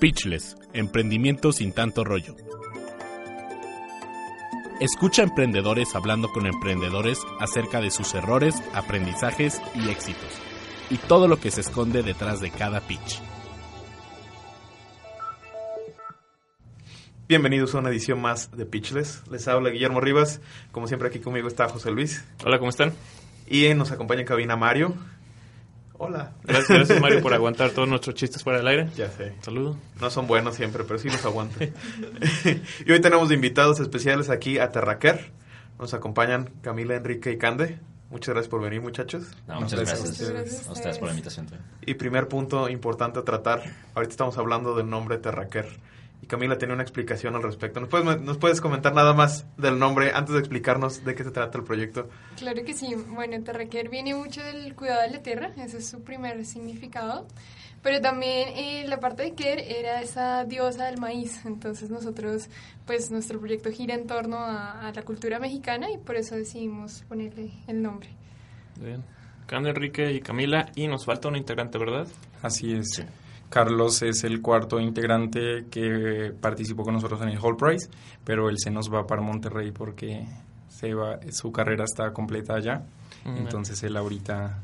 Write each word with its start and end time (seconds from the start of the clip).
Pitchless, 0.00 0.56
emprendimiento 0.74 1.50
sin 1.50 1.72
tanto 1.72 2.04
rollo. 2.04 2.36
Escucha 4.78 5.24
emprendedores 5.24 5.96
hablando 5.96 6.28
con 6.30 6.46
emprendedores 6.46 7.18
acerca 7.40 7.80
de 7.80 7.90
sus 7.90 8.14
errores, 8.14 8.62
aprendizajes 8.74 9.60
y 9.74 9.88
éxitos, 9.88 10.30
y 10.88 10.98
todo 10.98 11.26
lo 11.26 11.40
que 11.40 11.50
se 11.50 11.62
esconde 11.62 12.04
detrás 12.04 12.40
de 12.40 12.52
cada 12.52 12.80
pitch. 12.80 13.20
Bienvenidos 17.26 17.74
a 17.74 17.78
una 17.78 17.90
edición 17.90 18.22
más 18.22 18.56
de 18.56 18.66
Pitchless. 18.66 19.24
Les 19.32 19.48
habla 19.48 19.70
Guillermo 19.70 20.00
Rivas. 20.00 20.40
Como 20.70 20.86
siempre 20.86 21.08
aquí 21.08 21.18
conmigo 21.18 21.48
está 21.48 21.68
José 21.68 21.90
Luis. 21.90 22.24
Hola, 22.44 22.60
¿cómo 22.60 22.70
están? 22.70 22.92
Y 23.48 23.74
nos 23.74 23.90
acompaña 23.90 24.20
en 24.20 24.26
cabina 24.28 24.54
Mario. 24.54 24.94
Hola. 25.98 26.32
Gracias, 26.44 26.68
gracias, 26.68 27.00
Mario 27.00 27.20
por 27.20 27.34
aguantar 27.34 27.70
todos 27.70 27.88
nuestros 27.88 28.14
chistes 28.14 28.42
fuera 28.42 28.58
del 28.58 28.68
aire. 28.68 28.88
Ya 28.96 29.10
sé. 29.10 29.34
Saludo. 29.42 29.76
No 30.00 30.10
son 30.10 30.28
buenos 30.28 30.54
siempre, 30.54 30.84
pero 30.84 30.98
sí 30.98 31.08
los 31.10 31.24
aguantan. 31.24 31.70
y 32.86 32.92
hoy 32.92 33.00
tenemos 33.00 33.32
invitados 33.32 33.80
especiales 33.80 34.30
aquí 34.30 34.58
a 34.58 34.70
Terraquer. 34.70 35.32
Nos 35.78 35.94
acompañan 35.94 36.50
Camila, 36.62 36.94
Enrique 36.94 37.32
y 37.32 37.38
Cande. 37.38 37.80
Muchas 38.10 38.34
gracias 38.34 38.48
por 38.48 38.62
venir, 38.62 38.80
muchachos. 38.80 39.36
No, 39.46 39.60
muchas 39.60 39.80
Gracias 39.80 40.00
gracias, 40.00 40.20
a 40.20 40.32
ustedes. 40.32 40.68
a 40.68 40.72
ustedes 40.72 40.98
por 40.98 41.08
la 41.08 41.14
invitación. 41.14 41.46
Y 41.84 41.94
primer 41.94 42.28
punto 42.28 42.68
importante 42.68 43.18
a 43.18 43.22
tratar. 43.22 43.62
Ahorita 43.94 44.12
estamos 44.12 44.38
hablando 44.38 44.74
del 44.76 44.88
nombre 44.88 45.18
Terraquer. 45.18 45.66
Y 46.20 46.26
Camila 46.26 46.58
tenía 46.58 46.74
una 46.74 46.82
explicación 46.82 47.36
al 47.36 47.42
respecto. 47.42 47.80
¿Nos 47.80 47.88
puedes, 47.88 48.20
¿Nos 48.20 48.38
puedes 48.38 48.60
comentar 48.60 48.92
nada 48.92 49.14
más 49.14 49.46
del 49.56 49.78
nombre 49.78 50.12
antes 50.12 50.34
de 50.34 50.40
explicarnos 50.40 51.04
de 51.04 51.14
qué 51.14 51.24
se 51.24 51.30
trata 51.30 51.58
el 51.58 51.64
proyecto? 51.64 52.08
Claro 52.36 52.64
que 52.64 52.74
sí. 52.74 52.94
Bueno, 53.10 53.42
Terraquer 53.42 53.88
viene 53.88 54.14
mucho 54.14 54.42
del 54.42 54.74
cuidado 54.74 55.02
de 55.02 55.10
la 55.10 55.22
tierra, 55.22 55.52
ese 55.56 55.78
es 55.78 55.88
su 55.88 56.02
primer 56.02 56.44
significado. 56.44 57.26
Pero 57.82 58.00
también 58.00 58.48
eh, 58.56 58.84
la 58.88 58.98
parte 58.98 59.22
de 59.22 59.34
Ker 59.34 59.60
era 59.60 60.02
esa 60.02 60.44
diosa 60.44 60.86
del 60.86 60.98
maíz. 60.98 61.44
Entonces 61.44 61.90
nosotros, 61.90 62.48
pues 62.86 63.10
nuestro 63.10 63.38
proyecto 63.38 63.70
gira 63.70 63.94
en 63.94 64.06
torno 64.06 64.38
a, 64.38 64.88
a 64.88 64.92
la 64.92 65.02
cultura 65.02 65.38
mexicana 65.38 65.88
y 65.90 65.98
por 65.98 66.16
eso 66.16 66.34
decidimos 66.34 67.04
ponerle 67.08 67.52
el 67.68 67.80
nombre. 67.80 68.08
Bien. 68.80 69.04
Cande, 69.46 69.70
Enrique 69.70 70.12
y 70.12 70.20
Camila. 70.20 70.70
Y 70.74 70.88
nos 70.88 71.06
falta 71.06 71.28
un 71.28 71.36
integrante, 71.36 71.78
¿verdad? 71.78 72.06
Así 72.42 72.72
es. 72.72 73.02
Carlos 73.48 74.02
es 74.02 74.24
el 74.24 74.42
cuarto 74.42 74.78
integrante 74.78 75.66
que 75.70 76.32
participó 76.40 76.84
con 76.84 76.94
nosotros 76.94 77.20
en 77.22 77.30
el 77.30 77.38
Hall 77.38 77.56
Prize, 77.56 77.88
pero 78.24 78.48
él 78.48 78.56
se 78.58 78.70
nos 78.70 78.92
va 78.92 79.06
para 79.06 79.22
Monterrey 79.22 79.72
porque 79.72 80.26
se 80.68 80.94
va, 80.94 81.18
su 81.30 81.50
carrera 81.50 81.84
está 81.84 82.12
completa 82.12 82.54
allá. 82.54 82.82
Mm, 83.24 83.36
Entonces 83.38 83.82
él 83.82 83.96
ahorita 83.96 84.58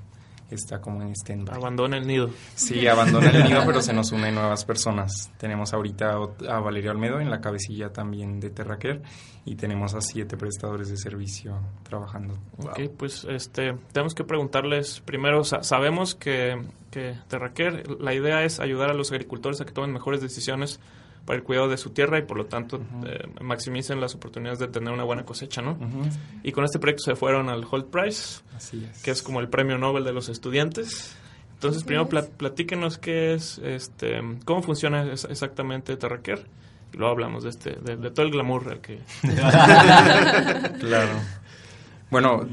está 0.50 0.80
como 0.80 1.02
en 1.02 1.12
stand 1.16 1.50
Abandona 1.50 1.96
el 1.96 2.06
nido. 2.06 2.30
Sí, 2.54 2.86
abandona 2.86 3.30
el 3.30 3.44
nido, 3.44 3.62
pero 3.66 3.80
se 3.82 3.92
nos 3.92 4.12
unen 4.12 4.34
nuevas 4.36 4.64
personas. 4.64 5.30
Tenemos 5.38 5.72
ahorita 5.72 6.16
a 6.48 6.60
Valeria 6.60 6.90
Olmedo 6.92 7.20
en 7.20 7.30
la 7.30 7.40
cabecilla 7.40 7.92
también 7.92 8.40
de 8.40 8.50
Terraquer 8.50 9.02
y 9.44 9.56
tenemos 9.56 9.94
a 9.94 10.00
siete 10.00 10.36
prestadores 10.36 10.88
de 10.90 10.96
servicio 10.96 11.58
trabajando. 11.82 12.38
Ok, 12.58 12.80
pues 12.96 13.24
este, 13.28 13.74
tenemos 13.92 14.14
que 14.14 14.24
preguntarles 14.24 15.00
primero, 15.00 15.44
sa- 15.44 15.62
sabemos 15.62 16.14
que, 16.14 16.62
que 16.90 17.14
Terraquer, 17.28 17.90
la 18.00 18.14
idea 18.14 18.44
es 18.44 18.60
ayudar 18.60 18.90
a 18.90 18.94
los 18.94 19.10
agricultores 19.12 19.60
a 19.60 19.64
que 19.64 19.72
tomen 19.72 19.92
mejores 19.92 20.20
decisiones 20.20 20.80
para 21.24 21.38
el 21.38 21.42
cuidado 21.42 21.68
de 21.68 21.76
su 21.76 21.90
tierra 21.90 22.18
y 22.18 22.22
por 22.22 22.36
lo 22.36 22.46
tanto 22.46 22.80
eh, 23.06 23.26
maximicen 23.40 24.00
las 24.00 24.14
oportunidades 24.14 24.58
de 24.58 24.68
tener 24.68 24.92
una 24.92 25.04
buena 25.04 25.24
cosecha, 25.24 25.62
¿no? 25.62 25.78
Y 26.42 26.52
con 26.52 26.64
este 26.64 26.78
proyecto 26.78 27.02
se 27.04 27.14
fueron 27.16 27.48
al 27.48 27.64
Holt 27.70 27.86
Prize, 27.90 28.42
Así 28.54 28.86
es. 28.90 29.02
que 29.02 29.10
es 29.10 29.22
como 29.22 29.40
el 29.40 29.48
premio 29.48 29.78
Nobel 29.78 30.04
de 30.04 30.12
los 30.12 30.28
estudiantes. 30.28 31.16
Entonces, 31.54 31.78
Así 31.78 31.86
primero 31.86 32.04
es. 32.04 32.10
pla- 32.10 32.26
platíquenos 32.36 32.98
qué 32.98 33.32
es, 33.34 33.58
este, 33.64 34.20
cómo 34.44 34.62
funciona 34.62 35.10
es- 35.12 35.24
exactamente 35.24 35.96
Terraquer 35.96 36.46
y 36.92 36.96
luego 36.98 37.12
hablamos 37.12 37.44
de 37.44 37.50
este, 37.50 37.70
de, 37.80 37.96
de 37.96 38.10
todo 38.10 38.26
el 38.26 38.32
glamour 38.32 38.68
al 38.70 38.80
que 38.80 38.98
Claro. 40.80 41.10
Bueno, 42.14 42.46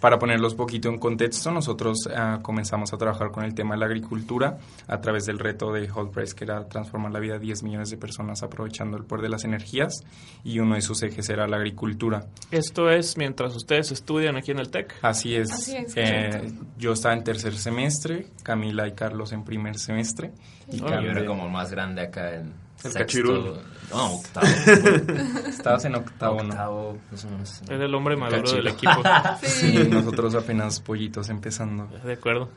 para 0.00 0.18
ponerlos 0.18 0.56
poquito 0.56 0.88
en 0.88 0.98
contexto, 0.98 1.52
nosotros 1.52 2.08
ah, 2.12 2.40
comenzamos 2.42 2.92
a 2.92 2.96
trabajar 2.98 3.30
con 3.30 3.44
el 3.44 3.54
tema 3.54 3.74
de 3.74 3.78
la 3.78 3.86
agricultura 3.86 4.58
a 4.88 5.00
través 5.00 5.26
del 5.26 5.38
reto 5.38 5.72
de 5.72 5.88
Hold 5.88 6.10
Price, 6.10 6.34
que 6.34 6.42
era 6.42 6.68
transformar 6.68 7.12
la 7.12 7.20
vida 7.20 7.34
de 7.34 7.38
10 7.38 7.62
millones 7.62 7.90
de 7.90 7.96
personas 7.96 8.42
aprovechando 8.42 8.96
el 8.96 9.04
poder 9.04 9.22
de 9.22 9.28
las 9.28 9.44
energías, 9.44 10.02
y 10.42 10.58
uno 10.58 10.74
de 10.74 10.80
sus 10.80 11.00
ejes 11.04 11.30
era 11.30 11.46
la 11.46 11.58
agricultura. 11.58 12.26
Esto 12.50 12.90
es 12.90 13.16
mientras 13.16 13.54
ustedes 13.54 13.92
estudian 13.92 14.36
aquí 14.36 14.50
en 14.50 14.58
el 14.58 14.68
TEC. 14.68 14.96
Así 15.02 15.36
es. 15.36 15.52
Así 15.52 15.76
es, 15.76 15.92
eh, 15.94 16.52
yo 16.76 16.94
estaba 16.94 17.14
en 17.14 17.22
tercer 17.22 17.54
semestre, 17.56 18.26
Camila 18.42 18.88
y 18.88 18.94
Carlos 18.94 19.30
en 19.30 19.44
primer 19.44 19.78
semestre. 19.78 20.32
Y 20.72 20.82
Ah, 20.82 21.00
Yo 21.00 21.10
era 21.12 21.24
como 21.24 21.44
el 21.46 21.52
más 21.52 21.70
grande 21.70 22.02
acá 22.02 22.34
en 22.34 22.52
El 22.84 22.92
sexto- 22.92 22.98
cachirul. 22.98 23.54
No, 23.90 24.14
octavo. 24.14 24.46
Estabas 25.48 25.84
en 25.84 25.94
octavo, 25.96 26.42
¿no? 26.42 26.48
octavo, 26.50 26.98
más 27.10 27.24
o 27.24 27.30
menos. 27.30 27.62
Es 27.62 27.70
el 27.70 27.94
hombre 27.94 28.16
maduro 28.16 28.42
Cachilo. 28.42 28.56
del 28.58 28.68
equipo. 28.68 29.02
Sí, 29.42 29.78
nosotros 29.90 30.34
apenas 30.34 30.80
pollitos 30.80 31.28
empezando. 31.28 31.86
De 32.04 32.12
acuerdo. 32.12 32.48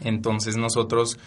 Entonces 0.00 0.56
nosotros, 0.56 1.18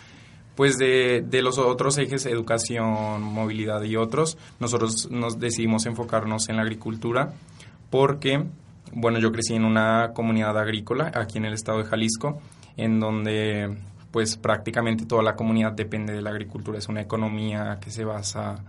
pues 0.56 0.78
de, 0.78 1.24
de 1.28 1.42
los 1.42 1.58
otros 1.58 1.98
ejes, 1.98 2.26
educación, 2.26 3.22
movilidad 3.22 3.84
y 3.84 3.96
otros, 3.96 4.38
nosotros 4.60 5.10
nos 5.12 5.40
decidimos 5.40 5.86
enfocarnos 5.86 6.50
en 6.50 6.56
la 6.58 6.62
agricultura 6.64 7.34
porque, 7.90 8.46
bueno, 8.94 9.20
yo 9.20 9.32
crecí 9.32 9.54
en 9.56 9.66
una 9.66 10.12
comunidad 10.14 10.58
agrícola 10.58 11.12
aquí 11.14 11.38
en 11.38 11.46
el 11.46 11.54
estado 11.54 11.80
de 11.80 11.86
Jalisco, 11.86 12.42
en 12.78 13.00
donde 13.00 13.78
pues 14.12 14.36
prácticamente 14.38 15.06
toda 15.06 15.24
la 15.24 15.36
comunidad 15.36 15.72
depende 15.72 16.14
de 16.14 16.22
la 16.22 16.30
agricultura. 16.32 16.78
Es 16.78 16.90
una 16.90 17.02
economía 17.02 17.78
que 17.82 17.90
se 17.92 18.04
basa, 18.06 18.64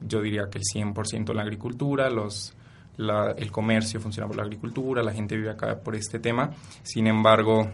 yo 0.00 0.20
diría 0.22 0.48
que 0.50 0.58
el 0.58 0.64
100% 0.64 1.30
en 1.30 1.36
la 1.36 1.42
agricultura, 1.42 2.10
los, 2.10 2.54
la- 2.96 3.30
el 3.32 3.50
comercio 3.52 4.00
funciona 4.00 4.26
por 4.26 4.36
la 4.36 4.42
agricultura, 4.42 5.02
la 5.02 5.12
gente 5.12 5.36
vive 5.36 5.50
acá 5.50 5.78
por 5.78 5.94
este 5.94 6.18
tema. 6.18 6.50
Sin 6.82 7.06
embargo, 7.06 7.70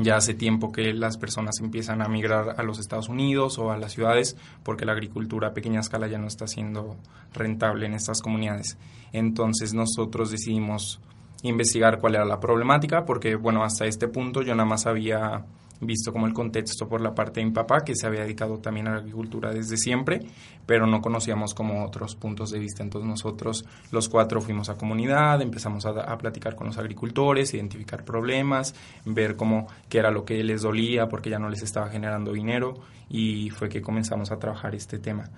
ya 0.00 0.16
hace 0.16 0.34
tiempo 0.34 0.70
que 0.70 0.92
las 0.92 1.16
personas 1.16 1.58
empiezan 1.60 2.00
a 2.02 2.08
migrar 2.08 2.54
a 2.58 2.62
los 2.62 2.78
Estados 2.78 3.08
Unidos 3.08 3.58
o 3.58 3.72
a 3.72 3.76
las 3.76 3.92
ciudades 3.92 4.36
porque 4.62 4.84
la 4.84 4.92
agricultura 4.92 5.48
a 5.48 5.52
pequeña 5.54 5.80
escala 5.80 6.06
ya 6.06 6.18
no 6.18 6.28
está 6.28 6.46
siendo 6.46 6.96
rentable 7.32 7.86
en 7.86 7.94
estas 7.94 8.20
comunidades. 8.22 8.76
Entonces 9.12 9.74
nosotros 9.74 10.30
decidimos 10.30 11.00
investigar 11.42 11.98
cuál 11.98 12.14
era 12.16 12.24
la 12.24 12.38
problemática 12.38 13.04
porque, 13.04 13.34
bueno, 13.34 13.64
hasta 13.64 13.86
este 13.86 14.06
punto 14.08 14.42
yo 14.42 14.54
nada 14.54 14.68
más 14.68 14.86
había 14.86 15.44
visto 15.80 16.12
como 16.12 16.26
el 16.26 16.32
contexto 16.34 16.86
por 16.88 17.00
la 17.00 17.14
parte 17.14 17.40
de 17.40 17.46
mi 17.46 17.52
papá, 17.52 17.80
que 17.84 17.94
se 17.96 18.06
había 18.06 18.20
dedicado 18.22 18.58
también 18.58 18.86
a 18.88 18.92
la 18.92 18.98
agricultura 18.98 19.50
desde 19.52 19.76
siempre, 19.76 20.20
pero 20.66 20.86
no 20.86 21.00
conocíamos 21.00 21.54
como 21.54 21.84
otros 21.84 22.14
puntos 22.16 22.50
de 22.50 22.58
vista. 22.58 22.82
Entonces 22.82 23.08
nosotros 23.08 23.64
los 23.90 24.08
cuatro 24.08 24.40
fuimos 24.40 24.68
a 24.68 24.74
comunidad, 24.76 25.40
empezamos 25.42 25.86
a, 25.86 25.90
a 25.90 26.18
platicar 26.18 26.54
con 26.54 26.66
los 26.66 26.76
agricultores, 26.78 27.54
identificar 27.54 28.04
problemas, 28.04 28.74
ver 29.04 29.36
cómo 29.36 29.68
qué 29.88 29.98
era 29.98 30.10
lo 30.10 30.24
que 30.24 30.42
les 30.44 30.62
dolía, 30.62 31.08
porque 31.08 31.30
ya 31.30 31.38
no 31.38 31.48
les 31.48 31.62
estaba 31.62 31.88
generando 31.88 32.32
dinero, 32.32 32.74
y 33.08 33.50
fue 33.50 33.68
que 33.68 33.80
comenzamos 33.82 34.30
a 34.30 34.38
trabajar 34.38 34.74
este 34.74 34.98
tema. 34.98 35.30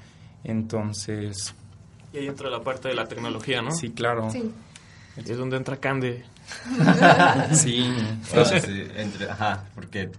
Entonces, 0.45 1.55
Y 2.13 2.19
ahí 2.19 2.27
entra 2.27 2.51
la 2.51 2.61
parte 2.63 2.89
de 2.89 2.95
la 2.95 3.07
tecnología, 3.07 3.63
¿no? 3.63 3.71
sí, 3.71 3.91
claro. 3.91 4.31
Sí. 4.31 4.51
Es 5.17 5.37
donde 5.37 5.57
entra 5.57 5.77
Cande. 5.77 6.25
Sí. 7.53 7.87
Ah, 8.35 8.45
sí, 8.61 8.85
entre- 8.97 9.31
ajá, 9.31 9.65
porque 9.75 10.11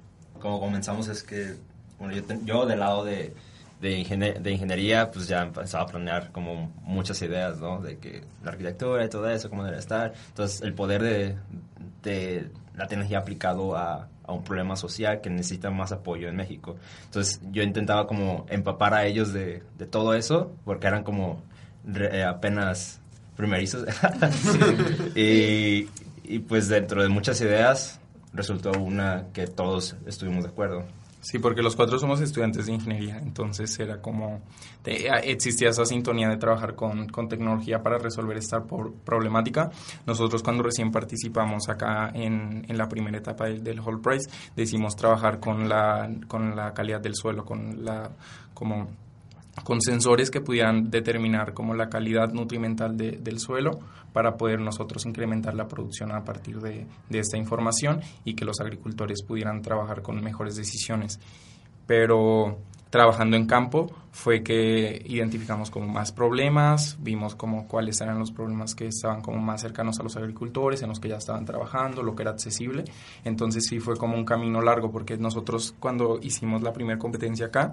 como 0.44 0.60
comenzamos 0.60 1.08
es 1.08 1.24
que, 1.24 1.56
bueno, 1.98 2.14
yo, 2.14 2.22
yo 2.44 2.66
del 2.66 2.80
lado 2.82 3.06
de, 3.06 3.34
de, 3.82 4.38
de 4.42 4.52
ingeniería, 4.52 5.10
pues 5.10 5.28
ya 5.28 5.44
empezaba 5.44 5.86
a 5.86 5.88
planear 5.88 6.32
como 6.34 6.70
muchas 6.84 7.22
ideas, 7.22 7.60
¿no? 7.60 7.80
De 7.82 7.98
que 7.98 8.24
la 8.44 8.52
arquitectura 8.52 9.06
y 9.06 9.10
todo 9.10 9.30
eso, 9.30 9.50
cómo 9.50 9.64
debe 9.64 9.78
estar. 9.80 10.14
Entonces, 10.28 10.62
el 10.62 10.74
poder 10.74 11.02
de, 11.02 11.36
de 12.04 12.50
la 12.76 12.88
tecnología 12.88 13.20
aplicado 13.20 13.78
a, 13.78 14.10
a 14.26 14.32
un 14.34 14.44
problema 14.44 14.76
social 14.76 15.22
que 15.22 15.30
necesita 15.30 15.70
más 15.72 15.94
apoyo 15.94 16.28
en 16.28 16.36
México. 16.36 16.76
Entonces, 17.06 17.40
yo 17.52 17.64
intentaba 17.64 18.06
como 18.06 18.46
empapar 18.50 18.94
a 18.94 19.06
ellos 19.06 19.32
de, 19.32 19.64
de 19.78 19.86
todo 19.86 20.14
eso, 20.14 20.52
porque 20.66 20.88
eran 20.88 21.04
como 21.04 21.42
re- 21.86 22.20
eh, 22.20 22.24
apenas 22.26 23.00
primerizos. 23.38 23.86
y, 25.16 25.88
y 26.26 26.40
pues 26.40 26.68
dentro 26.68 27.02
de 27.02 27.10
muchas 27.10 27.40
ideas 27.42 28.00
resultó 28.34 28.72
una 28.80 29.28
que 29.34 29.48
todos 29.48 29.96
estuvimos 30.06 30.44
de 30.44 30.50
acuerdo. 30.50 30.84
Sí, 31.22 31.40
porque 31.40 31.62
los 31.62 31.78
cuatro 31.78 31.98
somos 32.00 32.20
estudiantes 32.20 32.66
de 32.66 32.74
ingeniería, 32.74 33.18
entonces 33.18 33.80
era 33.80 34.02
como, 34.02 34.42
te- 34.82 35.08
existía 35.32 35.70
esa 35.70 35.86
sintonía 35.86 36.28
de 36.28 36.36
trabajar 36.36 36.76
con, 36.76 37.08
con 37.08 37.30
tecnología 37.30 37.82
para 37.82 37.98
resolver 37.98 38.36
esta 38.36 38.64
por- 38.66 38.94
problemática. 38.94 39.72
Nosotros 40.06 40.44
cuando 40.44 40.64
recién 40.64 40.92
participamos 40.92 41.70
acá 41.70 42.12
en, 42.14 42.66
en 42.68 42.78
la 42.78 42.90
primera 42.90 43.18
etapa 43.18 43.46
del, 43.46 43.64
del 43.64 43.80
Hall 43.80 44.02
Prize, 44.02 44.30
decidimos 44.54 44.98
trabajar 44.98 45.40
con 45.40 45.70
la, 45.70 46.10
con 46.28 46.58
la 46.58 46.74
calidad 46.74 47.00
del 47.00 47.16
suelo, 47.16 47.46
con 47.46 47.86
la, 47.86 48.12
como 48.54 48.90
con 49.64 49.82
sensores 49.82 50.32
que 50.32 50.42
pudieran 50.42 50.90
determinar 50.90 51.54
como 51.54 51.74
la 51.76 51.90
calidad 51.90 52.34
nutrimental 52.34 52.98
de- 52.98 53.12
del 53.18 53.40
suelo 53.40 53.80
para 54.12 54.36
poder 54.36 54.60
nosotros 54.60 55.06
incrementar 55.06 55.54
la 55.54 55.68
producción 55.68 56.12
a 56.12 56.24
partir 56.24 56.60
de, 56.60 56.88
de 57.10 57.20
esta 57.20 57.38
información 57.38 58.02
y 58.26 58.34
que 58.34 58.46
los 58.46 58.60
agricultores 58.62 59.22
pudieran 59.24 59.62
trabajar 59.62 60.02
con 60.02 60.22
mejores 60.24 60.56
decisiones. 60.56 61.20
Pero 61.86 62.60
trabajando 62.90 63.36
en 63.38 63.48
campo 63.48 63.92
fue 64.12 64.44
que 64.44 65.02
identificamos 65.08 65.72
como 65.72 65.88
más 65.88 66.12
problemas, 66.12 66.98
vimos 67.02 67.34
como 67.34 67.68
cuáles 67.68 68.00
eran 68.02 68.20
los 68.20 68.32
problemas 68.32 68.76
que 68.76 68.86
estaban 68.86 69.22
como 69.22 69.40
más 69.40 69.62
cercanos 69.62 70.00
a 70.00 70.04
los 70.04 70.16
agricultores, 70.16 70.84
en 70.84 70.90
los 70.90 71.00
que 71.00 71.10
ya 71.10 71.18
estaban 71.18 71.44
trabajando, 71.46 72.04
lo 72.04 72.16
que 72.16 72.22
era 72.22 72.30
accesible. 72.32 72.84
Entonces 73.26 73.66
sí 73.68 73.80
fue 73.80 73.98
como 73.98 74.16
un 74.16 74.24
camino 74.24 74.62
largo 74.62 74.92
porque 74.92 75.18
nosotros 75.18 75.74
cuando 75.80 76.20
hicimos 76.22 76.62
la 76.62 76.72
primera 76.72 77.00
competencia 77.00 77.48
acá, 77.48 77.72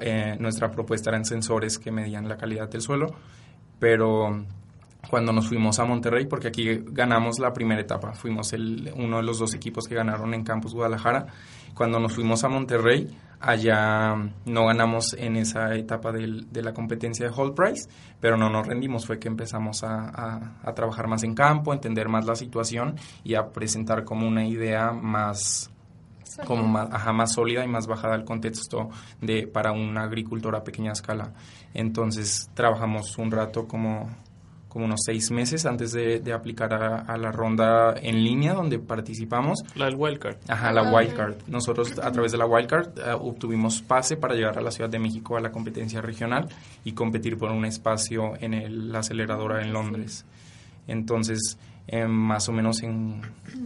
eh, 0.00 0.36
nuestra 0.38 0.70
propuesta 0.70 1.10
eran 1.10 1.24
sensores 1.24 1.78
que 1.78 1.90
medían 1.90 2.28
la 2.28 2.36
calidad 2.36 2.68
del 2.68 2.80
suelo, 2.80 3.06
pero 3.78 4.44
cuando 5.08 5.32
nos 5.32 5.48
fuimos 5.48 5.78
a 5.78 5.84
Monterrey, 5.84 6.26
porque 6.26 6.48
aquí 6.48 6.82
ganamos 6.86 7.38
la 7.38 7.52
primera 7.52 7.80
etapa, 7.80 8.12
fuimos 8.12 8.52
el, 8.52 8.92
uno 8.96 9.18
de 9.18 9.22
los 9.22 9.38
dos 9.38 9.54
equipos 9.54 9.86
que 9.86 9.94
ganaron 9.94 10.34
en 10.34 10.44
Campus 10.44 10.74
Guadalajara, 10.74 11.26
cuando 11.74 11.98
nos 11.98 12.12
fuimos 12.14 12.44
a 12.44 12.48
Monterrey, 12.48 13.16
allá 13.40 14.14
no 14.46 14.66
ganamos 14.66 15.14
en 15.18 15.36
esa 15.36 15.74
etapa 15.74 16.12
del, 16.12 16.50
de 16.50 16.62
la 16.62 16.72
competencia 16.72 17.26
de 17.26 17.32
Hall 17.34 17.54
Price, 17.54 17.88
pero 18.20 18.36
no 18.36 18.48
nos 18.48 18.66
rendimos, 18.66 19.06
fue 19.06 19.18
que 19.18 19.28
empezamos 19.28 19.82
a, 19.82 20.56
a, 20.62 20.74
trabajar 20.74 21.08
más 21.08 21.24
en 21.24 21.34
campo, 21.34 21.72
a 21.72 21.74
entender 21.74 22.08
más 22.08 22.26
la 22.26 22.36
situación 22.36 22.96
y 23.22 23.34
a 23.34 23.48
presentar 23.48 24.04
como 24.04 24.26
una 24.26 24.46
idea 24.46 24.92
más 24.92 25.70
como 26.46 26.66
más, 26.66 26.88
ajá, 26.92 27.12
más 27.12 27.32
sólida 27.32 27.64
y 27.64 27.68
más 27.68 27.86
bajada 27.86 28.14
al 28.14 28.24
contexto 28.24 28.90
de 29.20 29.46
para 29.46 29.72
un 29.72 29.96
agricultor 29.98 30.56
a 30.56 30.64
pequeña 30.64 30.92
escala. 30.92 31.32
Entonces 31.72 32.50
trabajamos 32.54 33.16
un 33.18 33.30
rato 33.30 33.66
como 33.66 34.10
como 34.74 34.86
unos 34.86 35.02
seis 35.06 35.30
meses 35.30 35.66
antes 35.66 35.92
de, 35.92 36.32
aplicar 36.32 36.74
a, 36.74 37.16
la 37.16 37.30
ronda 37.30 37.94
en 38.02 38.24
línea 38.24 38.54
donde 38.54 38.80
participamos. 38.80 39.62
La 39.76 39.84
del 39.84 39.94
wildcard. 39.94 40.38
Ajá, 40.48 40.72
la 40.72 40.92
wildcard. 40.92 41.36
Nosotros 41.46 41.96
a 42.02 42.10
través 42.10 42.32
de 42.32 42.38
la 42.38 42.46
wildcard 42.46 42.88
uh, 42.98 43.24
obtuvimos 43.24 43.82
pase 43.82 44.16
para 44.16 44.34
llegar 44.34 44.58
a 44.58 44.60
la 44.60 44.72
Ciudad 44.72 44.90
de 44.90 44.98
México 44.98 45.36
a 45.36 45.40
la 45.40 45.52
competencia 45.52 46.00
regional 46.00 46.48
y 46.84 46.90
competir 46.90 47.38
por 47.38 47.52
un 47.52 47.64
espacio 47.64 48.32
en 48.40 48.90
la 48.90 48.98
aceleradora 48.98 49.62
en 49.62 49.72
Londres. 49.72 50.26
Entonces, 50.88 51.56
más 52.08 52.48
o 52.48 52.52
menos 52.52 52.82
en 52.82 53.20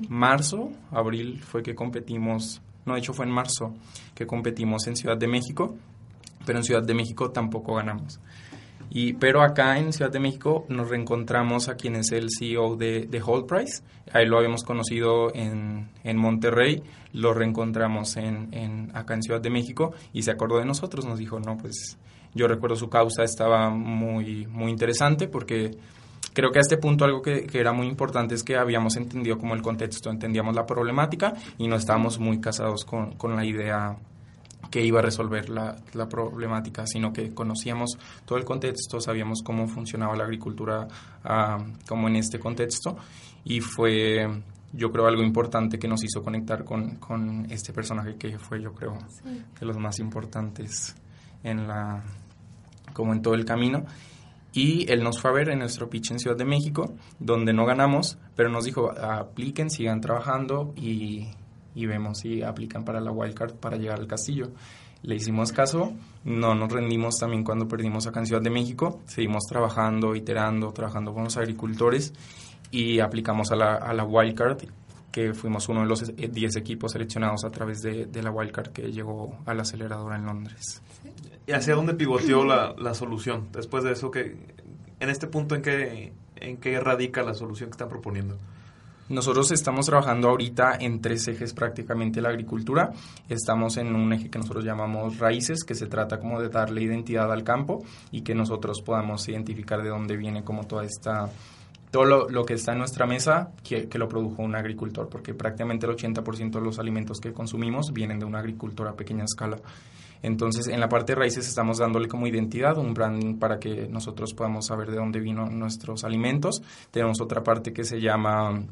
marzo, 0.08 0.70
abril 0.90 1.40
fue 1.42 1.62
que 1.62 1.74
competimos, 1.74 2.60
no, 2.84 2.94
de 2.94 3.00
hecho 3.00 3.12
fue 3.12 3.26
en 3.26 3.32
marzo 3.32 3.74
que 4.14 4.26
competimos 4.26 4.86
en 4.86 4.96
Ciudad 4.96 5.16
de 5.16 5.28
México, 5.28 5.76
pero 6.44 6.58
en 6.58 6.64
Ciudad 6.64 6.82
de 6.82 6.94
México 6.94 7.30
tampoco 7.30 7.74
ganamos. 7.74 8.20
Y, 8.90 9.12
pero 9.14 9.42
acá 9.42 9.78
en 9.78 9.92
Ciudad 9.92 10.10
de 10.10 10.18
México 10.18 10.64
nos 10.68 10.88
reencontramos 10.88 11.68
a 11.68 11.76
quien 11.76 11.96
es 11.96 12.10
el 12.12 12.28
CEO 12.30 12.76
de, 12.76 13.06
de 13.06 13.22
Whole 13.22 13.44
Price. 13.46 13.82
Ahí 14.12 14.26
lo 14.26 14.38
habíamos 14.38 14.64
conocido 14.64 15.34
en, 15.34 15.90
en 16.04 16.16
Monterrey, 16.16 16.82
lo 17.12 17.34
reencontramos 17.34 18.16
en, 18.16 18.48
en, 18.52 18.90
acá 18.94 19.14
en 19.14 19.22
Ciudad 19.22 19.40
de 19.42 19.50
México 19.50 19.92
y 20.14 20.22
se 20.22 20.30
acordó 20.30 20.58
de 20.58 20.64
nosotros. 20.64 21.04
Nos 21.04 21.18
dijo, 21.18 21.38
no, 21.38 21.58
pues 21.58 21.98
yo 22.34 22.48
recuerdo 22.48 22.76
su 22.76 22.88
causa, 22.88 23.24
estaba 23.24 23.68
muy, 23.68 24.46
muy 24.46 24.70
interesante 24.70 25.28
porque 25.28 25.72
creo 26.38 26.52
que 26.52 26.60
a 26.60 26.62
este 26.62 26.76
punto 26.76 27.04
algo 27.04 27.20
que, 27.20 27.48
que, 27.48 27.58
era 27.58 27.72
muy 27.72 27.88
importante 27.88 28.36
es 28.36 28.44
que 28.44 28.56
habíamos 28.56 28.94
entendido 28.94 29.38
como 29.38 29.56
el 29.56 29.60
contexto, 29.60 30.08
entendíamos 30.08 30.54
la 30.54 30.64
problemática 30.64 31.32
y 31.58 31.66
no 31.66 31.74
estábamos 31.74 32.20
muy 32.20 32.40
casados 32.40 32.84
con, 32.84 33.16
con 33.16 33.34
la 33.34 33.44
idea 33.44 33.96
que 34.70 34.84
iba 34.84 35.00
a 35.00 35.02
resolver 35.02 35.50
la, 35.50 35.74
la, 35.94 36.08
problemática, 36.08 36.86
sino 36.86 37.12
que 37.12 37.34
conocíamos 37.34 37.98
todo 38.24 38.38
el 38.38 38.44
contexto, 38.44 39.00
sabíamos 39.00 39.42
cómo 39.42 39.66
funcionaba 39.66 40.14
la 40.14 40.24
agricultura 40.24 40.86
uh, 41.24 41.86
como 41.88 42.06
en 42.06 42.14
este 42.14 42.38
contexto. 42.38 42.96
Y 43.42 43.60
fue 43.60 44.28
yo 44.72 44.92
creo 44.92 45.08
algo 45.08 45.24
importante 45.24 45.76
que 45.76 45.88
nos 45.88 46.04
hizo 46.04 46.22
conectar 46.22 46.62
con, 46.64 46.98
con 46.98 47.50
este 47.50 47.72
personaje 47.72 48.14
que 48.14 48.38
fue 48.38 48.62
yo 48.62 48.72
creo 48.74 48.96
de 49.24 49.66
los 49.66 49.76
más 49.76 49.98
importantes 49.98 50.94
en 51.42 51.66
la 51.66 52.04
como 52.92 53.12
en 53.12 53.22
todo 53.22 53.34
el 53.34 53.44
camino 53.44 53.84
y 54.58 54.90
él 54.90 55.02
nos 55.02 55.20
fue 55.20 55.30
a 55.30 55.34
ver 55.34 55.48
en 55.50 55.60
nuestro 55.60 55.88
pitch 55.88 56.10
en 56.10 56.18
Ciudad 56.18 56.36
de 56.36 56.44
México 56.44 56.94
donde 57.18 57.52
no 57.52 57.66
ganamos 57.66 58.18
pero 58.34 58.48
nos 58.48 58.64
dijo 58.64 58.90
apliquen 58.90 59.70
sigan 59.70 60.00
trabajando 60.00 60.72
y 60.76 61.28
y 61.78 61.86
vemos 61.86 62.18
si 62.18 62.42
aplican 62.42 62.84
para 62.84 63.00
la 63.00 63.12
wildcard 63.12 63.54
para 63.54 63.76
llegar 63.76 64.00
al 64.00 64.08
castillo. 64.08 64.50
Le 65.02 65.14
hicimos 65.14 65.52
caso, 65.52 65.92
no 66.24 66.56
nos 66.56 66.72
rendimos 66.72 67.18
también 67.20 67.44
cuando 67.44 67.68
perdimos 67.68 68.08
acá 68.08 68.18
en 68.18 68.26
Ciudad 68.26 68.42
de 68.42 68.50
México, 68.50 69.00
seguimos 69.06 69.44
trabajando, 69.48 70.16
iterando, 70.16 70.72
trabajando 70.72 71.14
con 71.14 71.22
los 71.22 71.36
agricultores 71.36 72.12
y 72.72 72.98
aplicamos 72.98 73.52
a 73.52 73.56
la, 73.56 73.74
a 73.76 73.94
la 73.94 74.04
wildcard, 74.04 74.64
que 75.10 75.32
fuimos 75.34 75.68
uno 75.68 75.80
de 75.80 75.86
los 75.86 76.14
10 76.16 76.56
equipos 76.56 76.92
seleccionados 76.92 77.44
a 77.44 77.50
través 77.50 77.80
de, 77.80 78.06
de 78.06 78.22
la 78.22 78.30
wildcard 78.30 78.72
que 78.72 78.92
llegó 78.92 79.38
a 79.46 79.54
la 79.54 79.62
aceleradora 79.62 80.16
en 80.16 80.26
Londres. 80.26 80.82
¿Y 81.46 81.52
hacia 81.52 81.74
dónde 81.74 81.94
pivoteó 81.94 82.44
la, 82.44 82.74
la 82.78 82.94
solución? 82.94 83.48
Después 83.52 83.84
de 83.84 83.92
eso, 83.92 84.10
que 84.10 84.36
en 85.00 85.08
este 85.08 85.26
punto, 85.26 85.54
¿en 85.54 85.62
qué, 85.62 86.12
¿en 86.36 86.56
qué 86.58 86.78
radica 86.80 87.22
la 87.22 87.34
solución 87.34 87.70
que 87.70 87.74
están 87.74 87.88
proponiendo? 87.88 88.38
Nosotros 89.08 89.50
estamos 89.52 89.86
trabajando 89.86 90.28
ahorita 90.28 90.76
en 90.78 91.00
tres 91.00 91.26
ejes 91.28 91.54
prácticamente 91.54 92.20
la 92.20 92.28
agricultura. 92.28 92.92
Estamos 93.26 93.78
en 93.78 93.94
un 93.94 94.12
eje 94.12 94.28
que 94.28 94.38
nosotros 94.38 94.66
llamamos 94.66 95.18
raíces, 95.18 95.64
que 95.64 95.74
se 95.74 95.86
trata 95.86 96.18
como 96.18 96.42
de 96.42 96.50
darle 96.50 96.82
identidad 96.82 97.32
al 97.32 97.42
campo 97.42 97.82
y 98.10 98.20
que 98.20 98.34
nosotros 98.34 98.82
podamos 98.84 99.26
identificar 99.26 99.82
de 99.82 99.88
dónde 99.88 100.18
viene 100.18 100.44
como 100.44 100.66
toda 100.66 100.84
esta 100.84 101.30
todo 101.90 102.04
lo, 102.04 102.44
que 102.44 102.54
está 102.54 102.72
en 102.72 102.78
nuestra 102.78 103.06
mesa 103.06 103.50
que, 103.62 103.88
que, 103.88 103.98
lo 103.98 104.08
produjo 104.08 104.42
un 104.42 104.54
agricultor, 104.54 105.08
porque 105.08 105.34
prácticamente 105.34 105.86
el 105.86 105.92
80% 105.92 106.50
de 106.50 106.60
los 106.60 106.78
alimentos 106.78 107.18
que 107.20 107.32
consumimos 107.32 107.92
vienen 107.92 108.18
de 108.18 108.26
un 108.26 108.34
agricultor 108.34 108.88
a 108.88 108.94
pequeña 108.94 109.24
escala. 109.24 109.56
Entonces, 110.22 110.66
en 110.68 110.80
la 110.80 110.88
parte 110.88 111.12
de 111.12 111.20
raíces 111.20 111.46
estamos 111.46 111.78
dándole 111.78 112.08
como 112.08 112.26
identidad, 112.26 112.76
un 112.78 112.92
branding 112.92 113.38
para 113.38 113.58
que 113.58 113.88
nosotros 113.88 114.34
podamos 114.34 114.66
saber 114.66 114.90
de 114.90 114.96
dónde 114.96 115.20
vino 115.20 115.46
nuestros 115.46 116.04
alimentos. 116.04 116.62
Tenemos 116.90 117.20
otra 117.20 117.42
parte 117.42 117.72
que 117.72 117.84
se 117.84 118.00
llama 118.00 118.64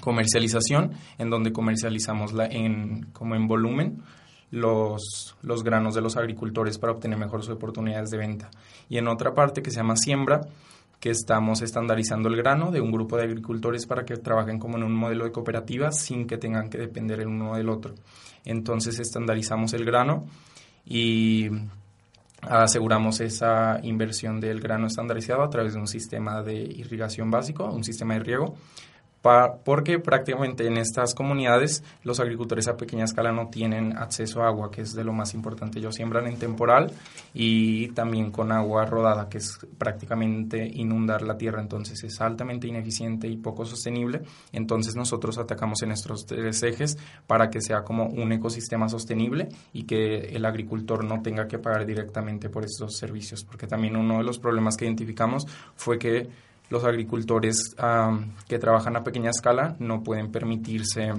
comercialización, 0.00 0.92
en 1.18 1.30
donde 1.30 1.52
comercializamos 1.52 2.32
la, 2.32 2.46
en, 2.46 3.06
como 3.12 3.34
en 3.34 3.46
volumen 3.48 4.02
los, 4.50 5.36
los 5.42 5.64
granos 5.64 5.94
de 5.94 6.00
los 6.00 6.16
agricultores 6.16 6.78
para 6.78 6.92
obtener 6.92 7.18
mejores 7.18 7.48
oportunidades 7.48 8.10
de 8.10 8.18
venta. 8.18 8.50
Y 8.88 8.98
en 8.98 9.08
otra 9.08 9.34
parte 9.34 9.62
que 9.62 9.70
se 9.70 9.78
llama 9.78 9.96
siembra, 9.96 10.42
que 11.04 11.10
estamos 11.10 11.60
estandarizando 11.60 12.30
el 12.30 12.36
grano 12.36 12.70
de 12.70 12.80
un 12.80 12.90
grupo 12.90 13.18
de 13.18 13.24
agricultores 13.24 13.84
para 13.84 14.06
que 14.06 14.16
trabajen 14.16 14.58
como 14.58 14.78
en 14.78 14.84
un 14.84 14.94
modelo 14.94 15.26
de 15.26 15.32
cooperativa 15.32 15.92
sin 15.92 16.26
que 16.26 16.38
tengan 16.38 16.70
que 16.70 16.78
depender 16.78 17.20
el 17.20 17.26
uno 17.26 17.56
del 17.56 17.68
otro. 17.68 17.94
Entonces 18.46 18.98
estandarizamos 18.98 19.74
el 19.74 19.84
grano 19.84 20.24
y 20.86 21.50
aseguramos 22.40 23.20
esa 23.20 23.80
inversión 23.82 24.40
del 24.40 24.62
grano 24.62 24.86
estandarizado 24.86 25.42
a 25.42 25.50
través 25.50 25.74
de 25.74 25.80
un 25.80 25.88
sistema 25.88 26.42
de 26.42 26.54
irrigación 26.54 27.30
básico, 27.30 27.66
un 27.66 27.84
sistema 27.84 28.14
de 28.14 28.20
riego 28.20 28.54
porque 29.64 29.98
prácticamente 29.98 30.66
en 30.66 30.76
estas 30.76 31.14
comunidades 31.14 31.82
los 32.02 32.20
agricultores 32.20 32.68
a 32.68 32.76
pequeña 32.76 33.04
escala 33.04 33.32
no 33.32 33.48
tienen 33.48 33.96
acceso 33.96 34.42
a 34.42 34.48
agua, 34.48 34.70
que 34.70 34.82
es 34.82 34.92
de 34.92 35.02
lo 35.02 35.14
más 35.14 35.32
importante. 35.32 35.78
Ellos 35.78 35.94
siembran 35.94 36.26
en 36.26 36.38
temporal 36.38 36.92
y 37.32 37.88
también 37.88 38.30
con 38.30 38.52
agua 38.52 38.84
rodada, 38.84 39.30
que 39.30 39.38
es 39.38 39.58
prácticamente 39.78 40.66
inundar 40.74 41.22
la 41.22 41.38
tierra, 41.38 41.62
entonces 41.62 42.04
es 42.04 42.20
altamente 42.20 42.68
ineficiente 42.68 43.26
y 43.26 43.38
poco 43.38 43.64
sostenible. 43.64 44.20
Entonces 44.52 44.94
nosotros 44.94 45.38
atacamos 45.38 45.82
en 45.82 45.92
estos 45.92 46.26
tres 46.26 46.62
ejes 46.62 46.98
para 47.26 47.48
que 47.48 47.62
sea 47.62 47.82
como 47.82 48.06
un 48.06 48.30
ecosistema 48.32 48.90
sostenible 48.90 49.48
y 49.72 49.84
que 49.84 50.18
el 50.36 50.44
agricultor 50.44 51.02
no 51.02 51.22
tenga 51.22 51.48
que 51.48 51.58
pagar 51.58 51.86
directamente 51.86 52.50
por 52.50 52.64
estos 52.64 52.98
servicios, 52.98 53.42
porque 53.42 53.66
también 53.66 53.96
uno 53.96 54.18
de 54.18 54.24
los 54.24 54.38
problemas 54.38 54.76
que 54.76 54.84
identificamos 54.84 55.46
fue 55.76 55.98
que 55.98 56.28
los 56.70 56.84
agricultores 56.84 57.74
que 58.48 58.58
trabajan 58.58 58.96
a 58.96 59.04
pequeña 59.04 59.30
escala 59.30 59.76
no 59.78 60.02
pueden 60.02 60.30
permitirse 60.30 61.12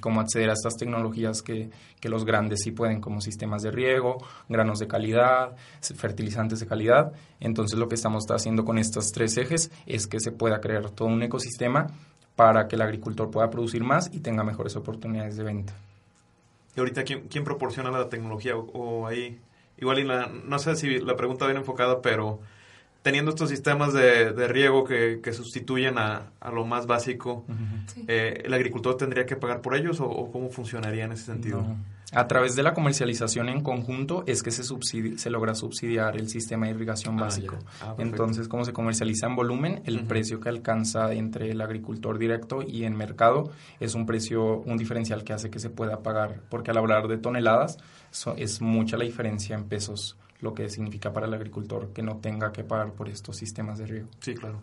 como 0.00 0.20
acceder 0.20 0.50
a 0.50 0.52
estas 0.52 0.74
tecnologías 0.76 1.42
que, 1.42 1.70
que, 2.00 2.08
los 2.08 2.24
grandes 2.24 2.60
sí 2.62 2.70
pueden, 2.70 3.00
como 3.00 3.20
sistemas 3.20 3.62
de 3.62 3.70
riego, 3.70 4.18
granos 4.48 4.78
de 4.78 4.86
calidad, 4.86 5.56
fertilizantes 5.80 6.60
de 6.60 6.66
calidad. 6.66 7.12
Entonces 7.40 7.78
lo 7.78 7.88
que 7.88 7.94
estamos 7.94 8.24
haciendo 8.30 8.64
con 8.64 8.78
estos 8.78 9.10
tres 9.10 9.36
ejes 9.38 9.70
es 9.86 10.06
que 10.06 10.20
se 10.20 10.32
pueda 10.32 10.60
crear 10.60 10.90
todo 10.90 11.08
un 11.08 11.22
ecosistema 11.22 11.86
para 12.36 12.68
que 12.68 12.76
el 12.76 12.82
agricultor 12.82 13.30
pueda 13.30 13.50
producir 13.50 13.82
más 13.82 14.10
y 14.12 14.20
tenga 14.20 14.44
mejores 14.44 14.76
oportunidades 14.76 15.36
de 15.36 15.44
venta. 15.44 15.74
¿Y 16.76 16.80
ahorita 16.80 17.02
quién, 17.02 17.26
quién 17.28 17.42
proporciona 17.42 17.90
la 17.90 18.08
tecnología? 18.08 18.56
O, 18.56 19.08
ahí, 19.08 19.40
igual 19.78 19.98
y 19.98 20.04
la, 20.04 20.26
no 20.28 20.58
sé 20.60 20.76
si 20.76 21.00
la 21.00 21.16
pregunta 21.16 21.46
viene 21.46 21.58
enfocada, 21.60 22.00
pero 22.00 22.38
teniendo 23.08 23.30
estos 23.30 23.48
sistemas 23.48 23.94
de, 23.94 24.32
de 24.32 24.48
riego 24.48 24.84
que, 24.84 25.20
que 25.22 25.32
sustituyen 25.32 25.96
a, 25.96 26.30
a, 26.40 26.50
lo 26.50 26.64
más 26.66 26.86
básico, 26.86 27.44
Sí. 27.86 28.04
eh, 28.06 28.42
¿el 28.44 28.52
agricultor 28.52 28.96
tendría 28.98 29.24
que 29.24 29.34
pagar 29.34 29.62
por 29.62 29.74
ellos 29.74 29.98
o, 30.00 30.04
o 30.06 30.30
cómo 30.30 30.50
funcionaría 30.50 31.04
en 31.06 31.12
ese 31.12 31.24
sentido? 31.24 31.62
No. 31.62 31.76
A 32.12 32.26
través 32.26 32.54
de 32.56 32.62
la 32.62 32.72
comercialización 32.74 33.48
en 33.48 33.62
conjunto 33.62 34.24
es 34.26 34.42
que 34.42 34.50
se, 34.50 34.62
subsidi- 34.62 35.16
se 35.18 35.28
logra 35.30 35.54
subsidiar 35.54 36.16
el 36.16 36.28
sistema 36.28 36.66
de 36.66 36.72
irrigación 36.72 37.18
Ah, 37.18 37.22
básico. 37.24 37.56
Ah. 37.82 37.94
Entonces, 37.98 38.46
como 38.48 38.64
se 38.64 38.72
comercializa 38.72 39.26
en 39.26 39.36
volumen, 39.36 39.82
el 39.84 40.04
precio 40.04 40.38
que 40.40 40.48
alcanza 40.50 41.12
entre 41.12 41.50
el 41.50 41.60
agricultor 41.62 42.18
directo 42.18 42.62
y 42.62 42.84
en 42.84 42.94
mercado 42.96 43.50
es 43.80 43.94
un 43.94 44.04
precio, 44.06 44.58
un 44.60 44.76
diferencial 44.78 45.24
que 45.24 45.32
hace 45.34 45.50
que 45.50 45.58
se 45.58 45.70
pueda 45.70 46.02
pagar, 46.02 46.40
porque 46.50 46.70
al 46.70 46.78
hablar 46.78 47.08
de 47.08 47.18
toneladas 47.18 47.76
so- 48.10 48.34
es 48.36 48.60
mucha 48.62 48.96
la 48.98 49.04
diferencia 49.04 49.54
en 49.54 49.64
pesos, 49.64 50.16
lo 50.40 50.54
que 50.54 50.68
significa 50.68 51.12
para 51.12 51.26
el 51.26 51.34
agricultor 51.34 51.92
que 51.92 52.02
no 52.02 52.18
tenga 52.18 52.52
que 52.52 52.64
pagar 52.64 52.92
por 52.92 53.08
estos 53.08 53.36
sistemas 53.36 53.78
de 53.78 53.86
riego. 53.86 54.08
Sí, 54.20 54.34
claro. 54.34 54.62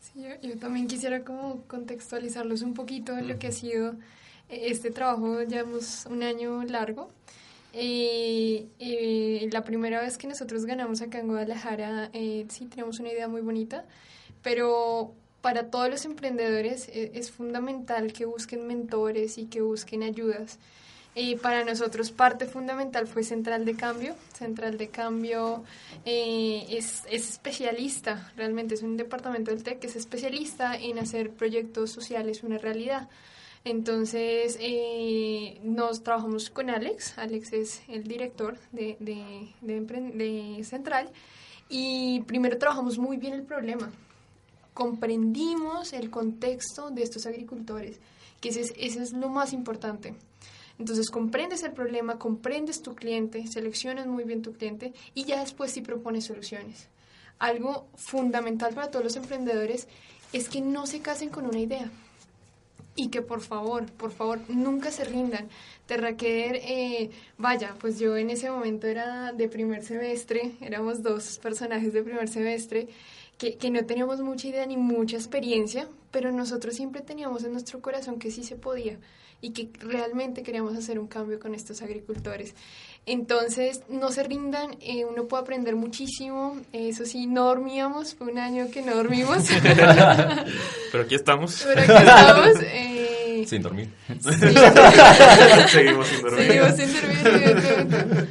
Sí, 0.00 0.22
yo, 0.22 0.48
yo 0.48 0.58
también 0.58 0.86
quisiera 0.86 1.24
como 1.24 1.62
contextualizarlos 1.66 2.62
un 2.62 2.74
poquito 2.74 3.16
en 3.16 3.28
lo 3.28 3.38
que 3.38 3.48
ha 3.48 3.52
sido 3.52 3.92
eh, 4.48 4.66
este 4.66 4.90
trabajo, 4.90 5.42
llevamos 5.42 6.06
un 6.10 6.22
año 6.22 6.62
largo. 6.64 7.08
Eh, 7.72 8.68
eh, 8.78 9.48
la 9.50 9.64
primera 9.64 10.00
vez 10.00 10.16
que 10.16 10.28
nosotros 10.28 10.64
ganamos 10.64 11.02
acá 11.02 11.18
en 11.18 11.26
Guadalajara, 11.26 12.08
eh, 12.12 12.46
sí, 12.48 12.66
teníamos 12.66 13.00
una 13.00 13.10
idea 13.10 13.26
muy 13.26 13.40
bonita, 13.40 13.84
pero 14.42 15.12
para 15.40 15.70
todos 15.70 15.90
los 15.90 16.04
emprendedores 16.04 16.88
eh, 16.88 17.10
es 17.14 17.30
fundamental 17.30 18.12
que 18.12 18.26
busquen 18.26 18.66
mentores 18.66 19.38
y 19.38 19.46
que 19.46 19.60
busquen 19.60 20.02
ayudas. 20.02 20.58
Eh, 21.16 21.38
para 21.38 21.64
nosotros 21.64 22.10
parte 22.10 22.46
fundamental 22.46 23.06
fue 23.06 23.22
Central 23.22 23.64
de 23.64 23.76
Cambio. 23.76 24.16
Central 24.36 24.78
de 24.78 24.88
Cambio 24.88 25.62
eh, 26.04 26.66
es, 26.70 27.02
es 27.08 27.30
especialista, 27.30 28.32
realmente 28.36 28.74
es 28.74 28.82
un 28.82 28.96
departamento 28.96 29.52
del 29.52 29.62
TEC 29.62 29.78
que 29.78 29.86
es 29.86 29.96
especialista 29.96 30.76
en 30.76 30.98
hacer 30.98 31.30
proyectos 31.30 31.90
sociales 31.90 32.42
una 32.42 32.58
realidad. 32.58 33.08
Entonces, 33.64 34.58
eh, 34.60 35.58
nos 35.62 36.02
trabajamos 36.02 36.50
con 36.50 36.68
Alex. 36.68 37.16
Alex 37.16 37.52
es 37.54 37.82
el 37.88 38.04
director 38.04 38.58
de, 38.72 38.96
de, 39.00 39.48
de 39.62 40.64
Central. 40.64 41.10
Y 41.70 42.20
primero 42.22 42.58
trabajamos 42.58 42.98
muy 42.98 43.16
bien 43.16 43.32
el 43.32 43.42
problema. 43.42 43.90
Comprendimos 44.74 45.94
el 45.94 46.10
contexto 46.10 46.90
de 46.90 47.02
estos 47.04 47.24
agricultores, 47.26 47.98
que 48.40 48.50
ese 48.50 48.60
es, 48.60 48.74
ese 48.76 49.02
es 49.02 49.12
lo 49.12 49.30
más 49.30 49.54
importante. 49.54 50.14
Entonces 50.78 51.10
comprendes 51.10 51.62
el 51.62 51.72
problema, 51.72 52.18
comprendes 52.18 52.82
tu 52.82 52.94
cliente, 52.94 53.46
seleccionas 53.46 54.06
muy 54.06 54.24
bien 54.24 54.42
tu 54.42 54.52
cliente 54.52 54.92
y 55.14 55.24
ya 55.24 55.40
después 55.40 55.70
sí 55.70 55.80
propones 55.80 56.24
soluciones. 56.24 56.88
Algo 57.38 57.86
fundamental 57.94 58.74
para 58.74 58.90
todos 58.90 59.04
los 59.04 59.16
emprendedores 59.16 59.88
es 60.32 60.48
que 60.48 60.60
no 60.60 60.86
se 60.86 61.00
casen 61.00 61.28
con 61.28 61.46
una 61.46 61.60
idea 61.60 61.90
y 62.96 63.08
que 63.08 63.22
por 63.22 63.40
favor, 63.40 63.90
por 63.92 64.12
favor, 64.12 64.40
nunca 64.48 64.90
se 64.90 65.04
rindan. 65.04 65.48
Terraquer, 65.86 66.56
eh, 66.56 67.10
vaya, 67.38 67.74
pues 67.80 67.98
yo 67.98 68.16
en 68.16 68.30
ese 68.30 68.50
momento 68.50 68.86
era 68.86 69.32
de 69.32 69.48
primer 69.48 69.84
semestre, 69.84 70.52
éramos 70.60 71.02
dos 71.02 71.38
personajes 71.38 71.92
de 71.92 72.02
primer 72.02 72.28
semestre 72.28 72.88
que, 73.38 73.56
que 73.56 73.70
no 73.70 73.84
teníamos 73.84 74.20
mucha 74.20 74.48
idea 74.48 74.66
ni 74.66 74.76
mucha 74.76 75.16
experiencia, 75.16 75.88
pero 76.10 76.32
nosotros 76.32 76.74
siempre 76.74 77.00
teníamos 77.00 77.44
en 77.44 77.52
nuestro 77.52 77.80
corazón 77.80 78.18
que 78.18 78.30
sí 78.30 78.44
se 78.44 78.56
podía 78.56 78.98
y 79.40 79.50
que 79.50 79.68
realmente 79.80 80.42
queríamos 80.42 80.76
hacer 80.76 80.98
un 80.98 81.06
cambio 81.06 81.38
con 81.38 81.54
estos 81.54 81.82
agricultores. 81.82 82.54
Entonces, 83.06 83.82
no 83.90 84.10
se 84.10 84.22
rindan, 84.22 84.76
eh, 84.80 85.04
uno 85.04 85.26
puede 85.26 85.42
aprender 85.42 85.76
muchísimo, 85.76 86.56
eso 86.72 87.04
sí, 87.04 87.26
no 87.26 87.44
dormíamos, 87.44 88.14
fue 88.14 88.28
un 88.32 88.38
año 88.38 88.70
que 88.72 88.80
no 88.80 88.94
dormimos, 88.94 89.44
Pero 90.92 91.04
aquí 91.04 91.14
estamos. 91.14 91.62
pero 91.66 91.82
aquí 91.82 91.92
estamos. 91.92 92.48
eh, 92.62 93.44
Sin 93.46 93.60
dormir. 93.62 93.90
sí. 94.08 94.30
Seguimos 95.68 96.08
sin 96.08 96.22
dormir. 96.22 96.46
Seguimos 96.46 96.76
sin 96.76 96.92
dormir. 96.94 98.28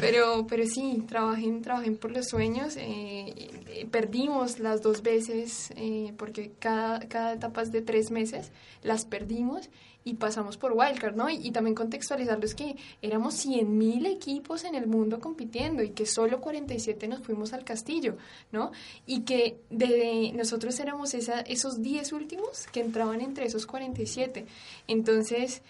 Pero, 0.00 0.46
pero 0.48 0.64
sí, 0.66 1.02
trabajen, 1.08 1.62
trabajen 1.62 1.96
por 1.96 2.12
los 2.12 2.28
sueños. 2.28 2.76
eh, 2.76 3.34
eh, 3.68 3.86
perdimos 3.90 4.58
las 4.60 4.82
dos 4.82 5.02
veces, 5.02 5.70
eh, 5.76 6.12
porque 6.16 6.52
cada, 6.58 7.00
cada 7.08 7.34
etapa 7.34 7.62
es 7.62 7.72
de 7.72 7.82
tres 7.82 8.10
meses, 8.10 8.50
las 8.82 9.04
perdimos 9.04 9.68
y 10.04 10.14
pasamos 10.14 10.56
por 10.56 10.72
Wildcard, 10.72 11.14
¿no? 11.14 11.28
Y, 11.28 11.36
y 11.46 11.50
también 11.50 11.74
contextualizarlos 11.74 12.54
que 12.54 12.76
éramos 13.02 13.34
100.000 13.46 14.06
equipos 14.06 14.64
en 14.64 14.74
el 14.74 14.86
mundo 14.86 15.20
compitiendo 15.20 15.82
y 15.82 15.90
que 15.90 16.06
solo 16.06 16.40
47 16.40 17.06
nos 17.08 17.20
fuimos 17.20 17.52
al 17.52 17.64
castillo, 17.64 18.16
¿no? 18.50 18.72
Y 19.06 19.20
que 19.20 19.60
de, 19.70 20.32
nosotros 20.34 20.78
éramos 20.80 21.14
esa, 21.14 21.40
esos 21.40 21.82
10 21.82 22.12
últimos 22.12 22.66
que 22.72 22.80
entraban 22.80 23.20
entre 23.20 23.46
esos 23.46 23.66
47. 23.66 24.46
Entonces, 24.88 25.62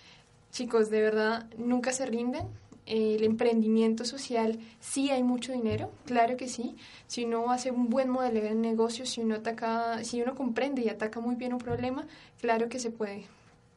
chicos, 0.53 0.91
de 0.91 1.01
verdad, 1.01 1.47
nunca 1.59 1.93
se 1.93 2.07
rinden. 2.07 2.47
El 2.87 3.23
emprendimiento 3.23 4.05
social, 4.05 4.59
sí 4.81 5.11
hay 5.11 5.23
mucho 5.23 5.53
dinero, 5.53 5.93
claro 6.07 6.37
que 6.37 6.49
sí. 6.49 6.75
Si 7.07 7.25
uno 7.25 7.53
hace 7.53 7.71
un 7.71 7.89
buen 7.89 8.09
modelo 8.09 8.41
de 8.41 8.55
negocio, 8.55 9.07
si 9.07 9.21
uno 9.21 9.37
ataca, 9.37 10.03
si 10.03 10.21
uno 10.21 10.35
comprende 10.35 10.83
y 10.83 10.89
ataca 10.89 11.21
muy 11.21 11.37
bien 11.37 11.53
un 11.53 11.61
problema, 11.61 12.07
claro 12.41 12.69
que 12.69 12.81
se 12.81 12.91
puede. 12.91 13.27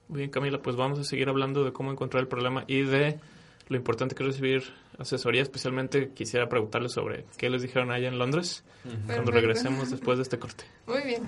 Muy 0.07 0.19
bien, 0.19 0.29
Camila, 0.29 0.61
pues 0.61 0.75
vamos 0.75 0.99
a 0.99 1.03
seguir 1.03 1.29
hablando 1.29 1.63
de 1.63 1.71
cómo 1.71 1.91
encontrar 1.91 2.21
el 2.21 2.27
problema 2.27 2.65
y 2.67 2.81
de 2.81 3.19
lo 3.67 3.77
importante 3.77 4.15
que 4.15 4.23
es 4.23 4.27
recibir 4.27 4.63
asesoría. 4.97 5.41
Especialmente 5.41 6.11
quisiera 6.13 6.47
preguntarles 6.49 6.91
sobre 6.91 7.25
qué 7.37 7.49
les 7.49 7.61
dijeron 7.61 7.91
allá 7.91 8.07
en 8.07 8.19
Londres 8.19 8.63
cuando 9.05 9.31
regresemos 9.31 9.91
después 9.91 10.17
de 10.17 10.23
este 10.23 10.39
corte. 10.39 10.65
Muy 10.87 11.01
bien. 11.03 11.23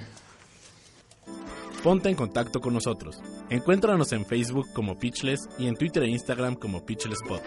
Ponte 1.84 2.10
en 2.10 2.16
contacto 2.16 2.60
con 2.62 2.74
nosotros. 2.74 3.22
Encuéntranos 3.50 4.12
en 4.12 4.26
Facebook 4.26 4.68
como 4.74 4.98
Pitchless 4.98 5.48
y 5.60 5.68
en 5.68 5.76
Twitter 5.76 6.04
e 6.04 6.08
Instagram 6.08 6.56
como 6.56 6.84
PitchlessPod. 6.86 7.42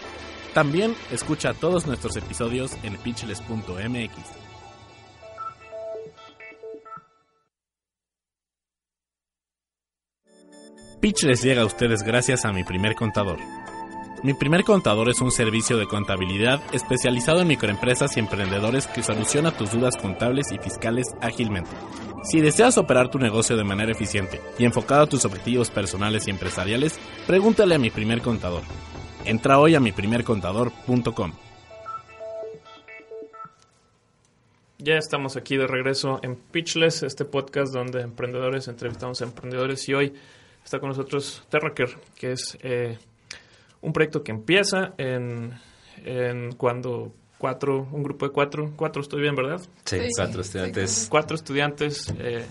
También 0.55 0.95
escucha 1.11 1.55
todos 1.55 1.87
nuestros 1.87 2.17
episodios 2.17 2.73
en 2.85 2.97
pitchless.mx. 2.99 4.48
Pitchless 11.01 11.45
llega 11.45 11.63
a 11.63 11.65
ustedes 11.65 12.03
gracias 12.03 12.45
a 12.45 12.53
mi 12.53 12.65
primer 12.65 12.97
contador. 12.97 13.39
Mi 14.25 14.35
primer 14.35 14.65
contador 14.65 15.09
es 15.09 15.21
un 15.21 15.31
servicio 15.31 15.77
de 15.77 15.87
contabilidad 15.87 16.61
especializado 16.73 17.41
en 17.41 17.47
microempresas 17.47 18.17
y 18.17 18.21
emprendedores 18.21 18.89
que 18.89 19.05
soluciona 19.05 19.57
tus 19.57 19.71
dudas 19.71 19.97
contables 19.97 20.51
y 20.51 20.59
fiscales 20.59 21.15
ágilmente. 21.21 21.71
Si 22.25 22.41
deseas 22.41 22.79
operar 22.79 23.13
tu 23.13 23.21
negocio 23.21 23.57
de 23.57 23.63
manera 23.63 23.93
eficiente 23.93 24.41
y 24.59 24.65
enfocado 24.65 25.03
a 25.03 25.07
tus 25.07 25.25
objetivos 25.25 25.71
personales 25.71 26.27
y 26.27 26.31
empresariales, 26.33 26.99
pregúntale 27.29 27.77
a 27.77 27.79
mi 27.79 27.91
primer 27.91 28.21
contador. 28.21 28.63
Entra 29.25 29.61
hoy 29.61 29.77
a 29.77 29.81
miprimercontador.com. 29.81 31.33
Ya 34.79 34.97
estamos 34.97 35.37
aquí 35.37 35.57
de 35.57 35.69
regreso 35.69 36.19
en 36.23 36.35
Pitchless, 36.35 37.05
este 37.05 37.25
podcast 37.25 37.73
donde 37.73 38.01
emprendedores 38.01 38.67
entrevistamos 38.67 39.21
a 39.21 39.25
emprendedores 39.25 39.89
y 39.89 39.95
hoy 39.95 40.15
está 40.69 40.79
con 40.81 40.91
nosotros 40.91 41.43
Terraker, 41.49 41.89
que 42.15 42.33
es 42.33 42.59
eh, 42.63 42.99
un 43.81 43.93
proyecto 43.93 44.23
que 44.23 44.33
empieza 44.33 44.93
en, 44.99 45.53
en 46.05 46.53
cuando 46.53 47.13
cuatro, 47.39 47.89
un 47.91 48.03
grupo 48.03 48.27
de 48.27 48.33
cuatro, 48.33 48.73
cuatro 48.77 49.01
estoy 49.03 49.23
bien, 49.23 49.35
¿verdad? 49.35 49.61
Sí, 49.85 49.99
Sí. 50.01 50.09
cuatro 50.17 50.41
estudiantes. 50.43 51.07
Cuatro 51.11 51.35
estudiantes 51.37 52.13
eh, 52.19 52.45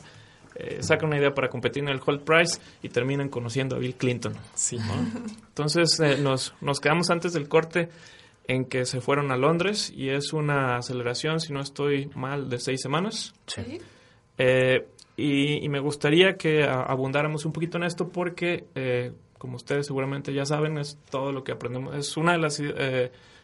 eh, 0.56 0.78
sacan 0.82 1.10
una 1.10 1.20
idea 1.20 1.34
para 1.34 1.50
competir 1.50 1.84
en 1.84 1.90
el 1.90 2.00
Holt 2.04 2.24
Prize 2.24 2.60
y 2.82 2.90
terminan 2.90 3.30
conociendo 3.30 3.76
a 3.76 3.80
Bill 3.80 3.96
Clinton. 3.96 4.34
Sí. 4.56 4.78
Entonces 5.50 6.00
eh, 6.00 6.18
nos, 6.18 6.56
nos 6.62 6.80
quedamos 6.80 7.10
antes 7.12 7.34
del 7.34 7.48
corte 7.48 7.90
en 8.48 8.66
que 8.66 8.86
se 8.86 9.00
fueron 9.02 9.32
a 9.32 9.38
Londres 9.38 9.92
y 9.96 10.10
es 10.10 10.34
una 10.34 10.78
aceleración, 10.78 11.40
si 11.42 11.54
no 11.54 11.60
estoy 11.62 12.10
mal, 12.16 12.50
de 12.50 12.58
seis 12.60 12.82
semanas. 12.82 13.34
Sí. 13.46 13.80
Eh, 14.38 14.88
y, 15.18 15.66
y 15.66 15.68
me 15.68 15.80
gustaría 15.80 16.38
que 16.38 16.64
abundáramos 16.64 17.44
un 17.46 17.52
poquito 17.52 17.78
en 17.78 17.84
esto 17.84 18.08
porque, 18.08 18.66
eh, 18.76 19.12
como 19.38 19.58
ustedes 19.58 19.88
seguramente 19.88 20.34
ya 20.34 20.46
saben, 20.46 20.78
es 20.78 20.98
todo 21.10 21.32
lo 21.32 21.44
que 21.44 21.52
aprendemos. 21.52 21.96
Es 21.96 22.16
una 22.16 22.34
de 22.34 22.38
los 22.38 22.62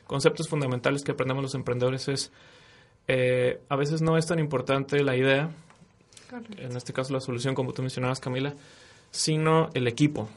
conceptos 0.06 0.48
fundamentales 0.48 1.04
que 1.04 1.12
aprendemos 1.12 1.44
los 1.44 1.56
emprendedores 1.56 2.08
es, 2.08 2.32
eh, 3.08 3.60
a 3.70 3.76
veces 3.76 4.02
no 4.02 4.18
es 4.18 4.28
tan 4.28 4.40
importante 4.40 5.04
la 5.04 5.16
idea, 5.16 5.50
Correcto. 6.30 6.62
en 6.62 6.76
este 6.78 6.94
caso 6.94 7.14
la 7.14 7.20
solución, 7.20 7.56
como 7.56 7.74
tú 7.74 7.82
mencionabas, 7.82 8.20
Camila, 8.20 8.54
sino 9.12 9.70
el 9.74 9.88
equipo, 9.88 10.30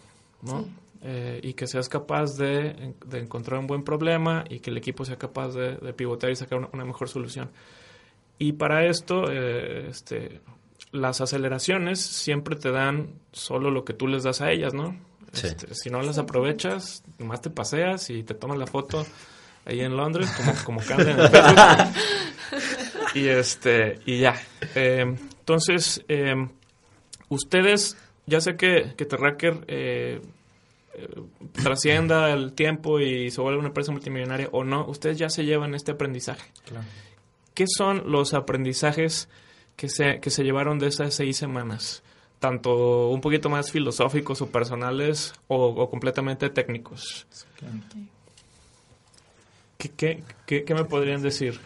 ¿no? 0.43 0.63
Sí. 0.63 0.71
Eh, 1.03 1.41
y 1.43 1.53
que 1.53 1.67
seas 1.67 1.89
capaz 1.89 2.37
de, 2.37 2.95
de 3.07 3.19
encontrar 3.21 3.61
un 3.61 3.67
buen 3.67 3.85
problema 3.85 4.45
y 4.49 4.59
que 4.61 4.71
el 4.71 4.77
equipo 4.79 5.05
sea 5.05 5.17
capaz 5.17 5.51
de, 5.51 5.77
de 5.77 5.93
pivotear 5.93 6.33
y 6.33 6.37
sacar 6.37 6.59
una, 6.59 6.69
una 6.73 6.85
mejor 6.85 7.09
solución. 7.09 7.51
Y 8.39 8.53
para 8.53 8.87
esto, 8.87 9.31
eh, 9.31 9.89
este, 9.89 10.41
las 10.93 11.21
aceleraciones 11.21 12.01
siempre 12.01 12.57
te 12.57 12.71
dan 12.71 13.11
solo 13.33 13.71
lo 13.71 13.85
que 13.85 13.93
tú 13.93 14.07
les 14.07 14.23
das 14.23 14.41
a 14.41 14.51
ellas, 14.51 14.75
¿no? 14.75 14.97
Sí. 15.33 15.49
Este, 15.49 15.75
si 15.75 15.91
no 15.91 16.01
las 16.03 16.19
aprovechas, 16.19 17.03
nomás 17.19 17.43
te 17.43 17.51
paseas 17.51 18.11
y 18.11 18.23
te 18.23 18.35
tomas 18.35 18.59
la 18.59 18.67
foto 18.67 19.07
ahí 19.65 19.81
en 19.81 19.97
Londres, 19.97 20.31
como, 20.65 20.81
como 20.81 20.83
en 20.83 21.09
el 21.09 21.29
Facebook. 21.29 21.95
y 23.15 23.27
este, 23.27 24.01
y 24.07 24.21
ya. 24.21 24.41
Eh, 24.75 25.17
entonces, 25.41 26.05
eh, 26.09 26.49
ustedes, 27.29 27.97
ya 28.27 28.41
sé 28.41 28.57
que, 28.57 28.95
que 28.97 29.05
Terracker 29.05 29.65
eh, 29.69 30.21
eh, 30.95 31.09
trascienda 31.53 32.33
el 32.33 32.53
tiempo 32.55 33.01
y 33.01 33.31
se 33.31 33.41
vuelve 33.41 33.59
una 33.59 33.69
empresa 33.69 33.93
multimillonaria 33.93 34.49
o 34.53 34.65
no, 34.65 34.87
ustedes 34.87 35.19
ya 35.19 35.29
se 35.29 35.45
llevan 35.45 35.75
este 35.75 35.93
aprendizaje. 35.93 36.51
¿Qué 37.55 37.67
son 37.69 38.11
los 38.11 38.35
aprendizajes 38.35 39.29
que 39.77 39.89
se, 39.89 40.21
que 40.21 40.31
se 40.31 40.43
llevaron 40.43 40.79
de 40.79 40.89
esas 40.89 41.15
seis 41.15 41.37
semanas? 41.37 42.03
Tanto 42.39 43.11
un 43.11 43.21
poquito 43.21 43.49
más 43.49 43.71
filosóficos 43.71 44.43
o 44.43 44.51
personales 44.51 45.33
o, 45.49 45.67
o 45.67 45.91
completamente 45.91 46.51
técnicos. 46.51 47.27
¿Qué, 49.79 49.91
qué, 49.91 50.23
qué, 50.47 50.65
qué 50.65 50.75
me 50.75 50.85
podrían 50.85 51.23
decir? 51.23 51.61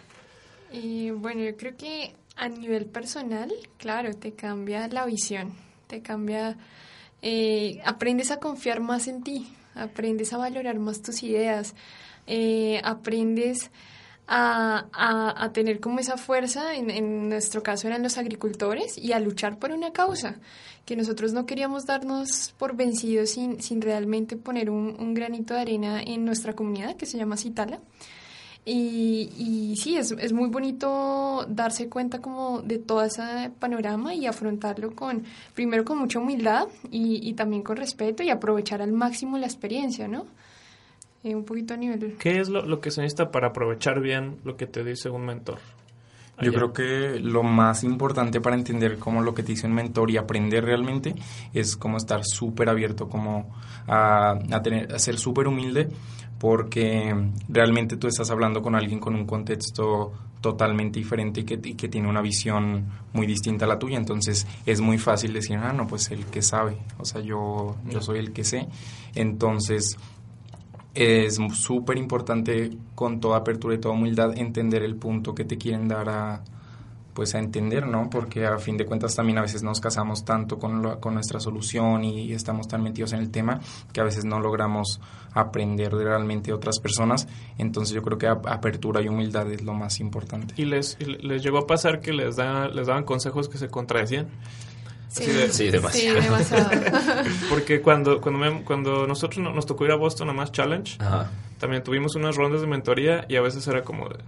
Y 0.73 1.11
bueno, 1.11 1.43
yo 1.43 1.57
creo 1.57 1.77
que 1.77 2.15
a 2.37 2.49
nivel 2.49 2.87
personal, 2.87 3.53
claro, 3.77 4.15
te 4.15 4.33
cambia 4.33 4.89
la 4.89 5.05
visión, 5.05 5.53
te 5.89 6.01
cambia, 6.01 6.57
eh, 7.23 7.81
aprendes 7.85 8.31
a 8.31 8.39
confiar 8.39 8.81
más 8.81 9.09
en 9.09 9.23
ti, 9.23 9.53
aprendes 9.75 10.33
a 10.33 10.39
valorar 10.39 10.79
más 10.79 11.03
tus 11.03 11.23
ideas, 11.23 11.75
eh, 12.27 12.81
aprendes 12.85 13.71
a, 14.33 14.87
a, 14.93 15.45
a, 15.45 15.53
tener 15.53 15.81
como 15.81 15.99
esa 15.99 16.17
fuerza, 16.17 16.77
en, 16.77 16.89
en, 16.89 17.29
nuestro 17.29 17.65
caso 17.65 17.89
eran 17.89 18.05
los 18.05 18.17
agricultores, 18.17 18.97
y 18.97 19.13
a 19.13 19.19
luchar 19.19 19.59
por 19.59 19.73
una 19.73 19.93
causa, 19.93 20.37
que 20.87 20.95
nosotros 20.95 21.33
no 21.33 21.47
queríamos 21.47 21.85
darnos 21.85 22.55
por 22.57 22.77
vencidos 22.77 23.31
sin, 23.31 23.61
sin 23.61 23.83
realmente 23.83 24.37
poner 24.37 24.71
un, 24.71 24.95
un 25.01 25.15
granito 25.15 25.55
de 25.55 25.61
arena 25.61 26.01
en 26.01 26.25
nuestra 26.25 26.55
comunidad, 26.55 26.95
que 26.95 27.07
se 27.07 27.19
llama 27.19 27.37
Citala. 27.37 27.81
Y, 28.65 29.31
y, 29.37 29.77
sí, 29.77 29.97
es, 29.97 30.13
es 30.13 30.33
muy 30.33 30.49
bonito 30.49 31.45
darse 31.49 31.89
cuenta 31.89 32.21
como 32.21 32.63
de 32.63 32.79
todo 32.79 33.03
ese 33.03 33.51
panorama 33.59 34.15
y 34.15 34.27
afrontarlo 34.27 34.95
con, 34.95 35.25
primero 35.55 35.85
con 35.85 35.99
mucha 35.99 36.21
humildad 36.21 36.69
y, 36.91 37.29
y 37.29 37.33
también 37.33 37.63
con 37.63 37.79
respeto 37.79 38.23
y 38.23 38.31
aprovechar 38.31 38.81
al 38.81 38.93
máximo 38.93 39.39
la 39.39 39.47
experiencia, 39.47 40.07
¿no? 40.07 40.27
Eh, 41.23 41.35
un 41.35 41.45
poquito 41.45 41.75
a 41.75 41.77
nivel... 41.77 42.17
¿Qué 42.19 42.41
es 42.41 42.49
lo, 42.49 42.65
lo, 42.65 42.81
que 42.81 42.91
se 42.91 43.03
necesita 43.03 43.31
para 43.31 43.49
aprovechar 43.49 44.01
bien 44.01 44.39
lo 44.45 44.57
que 44.57 44.67
te 44.67 44.83
dice 44.83 45.11
un 45.11 45.27
mentor? 45.27 45.59
Allá. 46.37 46.51
Yo 46.51 46.53
creo 46.55 46.73
que 46.73 47.21
lo 47.21 47.43
más 47.43 47.85
importante 47.85 48.41
para 48.41 48.57
entender 48.57 48.99
cómo 48.99 49.21
lo 49.21 49.35
que 49.35 49.43
te 49.43 49.53
dice 49.53 49.67
un 49.67 49.75
mentor 49.75 50.11
y 50.11 50.17
aprender 50.17 50.65
realmente 50.65 51.15
es 51.53 51.77
como 51.77 51.99
estar 51.99 52.23
súper 52.25 52.71
abierto, 52.71 53.09
como 53.09 53.55
a, 53.87 54.39
a, 54.51 54.63
tener, 54.63 54.95
a 54.95 54.99
ser 54.99 55.19
súper 55.19 55.47
humilde 55.47 55.89
porque 56.41 57.15
realmente 57.51 57.99
tú 57.99 58.09
estás 58.09 58.31
hablando 58.31 58.63
con 58.63 58.75
alguien 58.75 58.99
con 58.99 59.15
un 59.15 59.27
contexto 59.27 60.13
totalmente 60.41 60.99
diferente 60.99 61.41
y 61.43 61.45
que, 61.45 61.61
y 61.63 61.75
que, 61.75 61.89
tiene 61.89 62.09
una 62.09 62.23
visión 62.23 62.87
muy 63.13 63.27
distinta 63.27 63.67
a 63.67 63.69
la 63.69 63.79
tuya. 63.79 63.99
Entonces 63.99 64.47
es 64.65 64.81
muy 64.81 64.97
fácil 64.97 65.35
decir, 65.35 65.59
ah, 65.59 65.75
no, 65.75 65.87
pues 65.87 66.11
el 66.11 66.25
que 66.25 66.41
sabe, 66.41 66.79
o 66.99 67.05
sea, 67.05 67.21
yo, 67.21 67.77
yo 67.91 68.01
soy 68.01 68.21
el 68.21 68.33
que 68.33 68.45
sé. 68.45 68.67
Entonces 69.15 69.99
es 70.95 71.39
súper 71.55 71.99
importante 71.99 72.71
con 72.95 73.21
toda 73.21 73.39
apertura 73.39 73.75
y 73.75 73.79
toda 73.79 73.95
humildad 73.95 74.37
entender 74.37 74.83
el 74.83 74.97
punto 74.97 75.35
que 75.35 75.45
te 75.45 75.57
quieren 75.57 75.89
dar 75.89 76.09
a 76.09 76.43
pues 77.15 77.35
a 77.35 77.39
entender, 77.39 77.87
¿no? 77.87 78.09
Porque 78.09 78.47
a 78.47 78.57
fin 78.59 78.77
de 78.77 78.87
cuentas 78.87 79.15
también 79.15 79.39
a 79.39 79.43
veces 79.43 79.63
nos 79.63 79.81
casamos 79.81 80.25
tanto 80.25 80.59
con, 80.59 80.81
lo, 80.81 81.01
con 81.01 81.15
nuestra 81.15 81.41
solución 81.41 82.05
y 82.05 82.33
estamos 82.33 82.69
tan 82.69 82.83
metidos 82.83 83.13
en 83.13 83.21
el 83.21 83.31
tema 83.31 83.61
que 83.93 84.01
a 84.01 84.05
veces 84.05 84.25
no 84.25 84.41
logramos 84.41 85.01
aprender 85.33 85.95
de 85.95 86.05
realmente 86.05 86.53
otras 86.53 86.79
personas. 86.79 87.29
Entonces 87.59 87.95
yo 87.95 88.03
creo 88.03 88.19
que 88.19 88.27
apertura 88.27 89.03
y 89.03 89.09
humildad 89.09 89.51
es 89.51 89.63
lo 89.63 89.75
más 89.75 90.01
importante. 90.01 90.55
¿Y 90.57 90.65
les, 90.65 90.97
les 91.01 91.43
llegó 91.43 91.59
a 91.59 91.67
pasar 91.67 92.01
que 92.01 92.13
les, 92.13 92.37
da, 92.37 92.69
les 92.69 92.87
daban 92.87 93.05
consejos 93.05 93.49
que 93.49 93.59
se 93.59 93.69
contradecían? 93.69 94.29
Sí, 95.11 95.27
de, 95.27 95.53
sí, 95.53 95.71
demasiado. 95.71 96.19
Sí, 96.19 96.25
demasiado. 96.25 96.71
Porque 97.51 97.81
cuando, 97.81 98.21
cuando, 98.21 98.39
me, 98.39 98.63
cuando 98.63 99.09
nosotros 99.09 99.39
nos 99.53 99.67
tocó 99.67 99.85
ir 99.85 99.91
a 99.91 99.97
Boston 99.97 100.31
a 100.31 100.33
más 100.33 100.53
Challenge, 100.53 100.97
Ajá. 101.01 101.31
también 101.59 101.83
tuvimos 101.83 102.15
unas 102.15 102.37
rondas 102.37 102.61
de 102.61 102.69
mentoría 102.69 103.25
y 103.29 103.35
a 103.35 103.41
veces 103.41 103.67
era 103.67 103.83
como 103.83 104.09
de, 104.09 104.19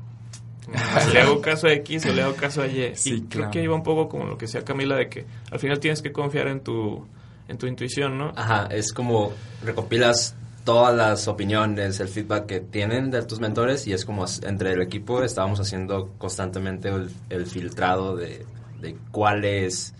le 1.12 1.20
hago 1.20 1.40
caso 1.40 1.68
a 1.68 1.72
X 1.72 2.06
o 2.06 2.12
le 2.12 2.22
hago 2.22 2.34
caso 2.34 2.62
a 2.62 2.66
Y. 2.66 2.96
Sí, 2.96 3.14
y 3.14 3.20
claro. 3.22 3.28
creo 3.28 3.50
que 3.50 3.62
iba 3.62 3.74
un 3.74 3.84
poco 3.84 4.08
como 4.08 4.24
lo 4.24 4.36
que 4.36 4.46
decía 4.46 4.64
Camila 4.64 4.96
de 4.96 5.08
que 5.08 5.24
al 5.52 5.60
final 5.60 5.78
tienes 5.78 6.02
que 6.02 6.10
confiar 6.10 6.48
en 6.48 6.60
tu, 6.60 7.06
en 7.46 7.58
tu 7.58 7.68
intuición, 7.68 8.18
¿no? 8.18 8.32
Ajá, 8.34 8.66
es 8.70 8.92
como 8.92 9.32
recopilas 9.64 10.34
todas 10.64 10.94
las 10.94 11.28
opiniones, 11.28 12.00
el 12.00 12.08
feedback 12.08 12.46
que 12.46 12.60
tienen 12.60 13.10
de 13.10 13.22
tus 13.22 13.38
mentores 13.38 13.86
y 13.86 13.92
es 13.92 14.04
como 14.04 14.24
entre 14.42 14.72
el 14.72 14.82
equipo 14.82 15.22
estábamos 15.22 15.60
haciendo 15.60 16.10
constantemente 16.18 16.88
el, 16.88 17.10
el 17.30 17.46
filtrado 17.46 18.16
de, 18.16 18.46
de 18.80 18.96
cuáles 19.10 19.94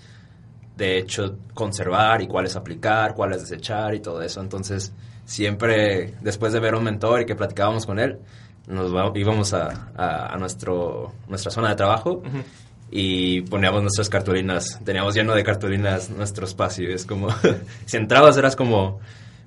de 0.77 0.99
hecho 0.99 1.37
conservar 1.55 2.23
y 2.23 2.27
cuáles 2.27 2.57
aplicar, 2.57 3.15
cuáles 3.15 3.41
desechar 3.43 3.95
y 3.95 4.01
todo 4.01 4.23
eso. 4.23 4.41
Entonces 4.41 4.93
siempre 5.25 6.15
después 6.21 6.53
de 6.53 6.61
ver 6.61 6.75
a 6.75 6.79
un 6.79 6.85
mentor 6.85 7.23
y 7.23 7.27
que 7.27 7.35
platicábamos 7.35 7.87
con 7.87 7.99
él, 7.99 8.19
nos 8.67 8.93
íbamos 9.17 9.55
a, 9.55 9.91
a, 9.97 10.35
a, 10.35 10.37
nuestro, 10.39 11.13
nuestra 11.29 11.51
zona 11.51 11.71
de 11.71 11.75
trabajo 11.75 12.13
uh 12.13 12.23
-huh. 12.23 12.45
y 12.91 13.41
poníamos 13.43 13.83
nuestras 13.83 14.09
cartulinas. 14.09 14.81
Teníamos 14.85 15.15
lleno 15.15 15.35
de 15.35 15.43
cartulinas 15.43 16.11
nuestro 16.11 16.47
espacio. 16.47 16.89
Es 16.89 17.05
como, 17.05 17.29
si 17.87 17.97
entrabas 17.97 18.37
eras 18.37 18.55
como, 18.55 19.01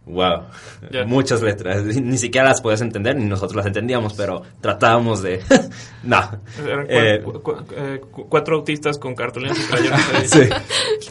wow, 0.06 0.44
yeah. 0.92 1.06
muchas 1.06 1.42
letras. 1.42 1.84
Ni 1.84 2.18
siquiera 2.18 2.50
las 2.50 2.62
podías 2.62 2.82
entender, 2.82 3.16
ni 3.16 3.26
nosotros 3.26 3.56
las 3.56 3.66
entendíamos, 3.66 4.14
pero 4.14 4.44
tratábamos 4.62 5.22
de, 5.22 5.42
no. 6.04 6.18
Eran 6.66 6.86
eh, 6.90 7.22
cu 7.24 7.42
cu 7.42 7.56
eh, 7.76 8.02
cu 8.12 8.28
cuatro 8.30 8.58
autistas 8.58 8.98
con 8.98 9.16
cartulinas 9.16 9.60
y 9.60 9.64
crayones 9.64 10.30
sí. 10.30 10.42